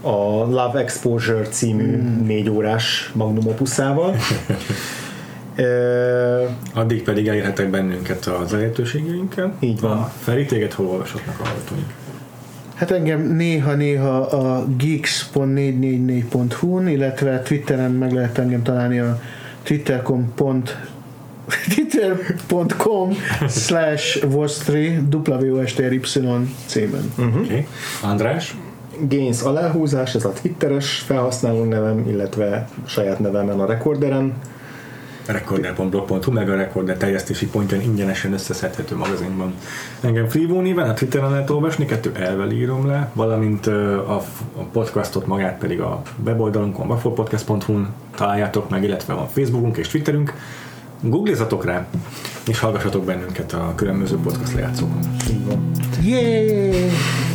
[0.00, 4.14] a Love Exposure című négy órás magnum opuszával.
[5.56, 6.44] Ö,
[6.74, 9.56] Addig pedig elérhetek bennünket az elérhetőségeinkkel.
[9.60, 10.10] Így van.
[10.18, 12.05] Feri, téged hol olvashatnak a hallgatóink?
[12.76, 19.20] Hát engem néha-néha a geeks.444.hu-n, illetve Twitteren meg lehet engem találni a
[19.62, 20.62] twitter.com
[21.74, 23.12] twitter.com
[23.48, 26.00] slash vostri W-O-S-T-R-Y
[26.66, 27.12] címen.
[27.18, 27.44] Oké.
[27.44, 27.66] Okay.
[28.02, 28.56] András?
[29.08, 34.34] Gains aláhúzás, ez a Twitteres felhasználó nevem, illetve saját nevemen a rekorderen.
[35.26, 39.54] recorder.blog.hu, meg a Recorder terjesztési pontján ingyenesen összeszedhető magazinban.
[40.00, 44.22] Engem Freevo néven a Twitteren lehet olvasni, kettő elvel írom le, valamint a
[44.72, 50.32] podcastot magát pedig a weboldalunkon, wafflepodcast.hu-n találjátok meg, illetve van Facebookunk és Twitterünk.
[51.00, 51.86] Googlezatok rá,
[52.46, 54.98] és hallgassatok bennünket a különböző podcast lejátszókon.
[55.30, 55.70] Így van.
[56.04, 56.90] Yay!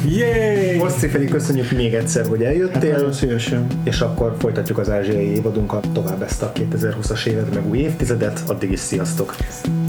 [0.09, 0.77] Yay!
[0.77, 2.91] Most pedig köszönjük még egyszer, hogy eljöttél.
[2.91, 3.67] Nagyon szívesen.
[3.83, 8.43] és akkor folytatjuk az ázsiai évadunkat tovább ezt a 2020-as évet, meg új évtizedet.
[8.47, 9.35] Addig is sziasztok!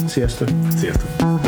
[0.06, 0.48] Sziasztok!
[0.76, 1.41] Sziasztok!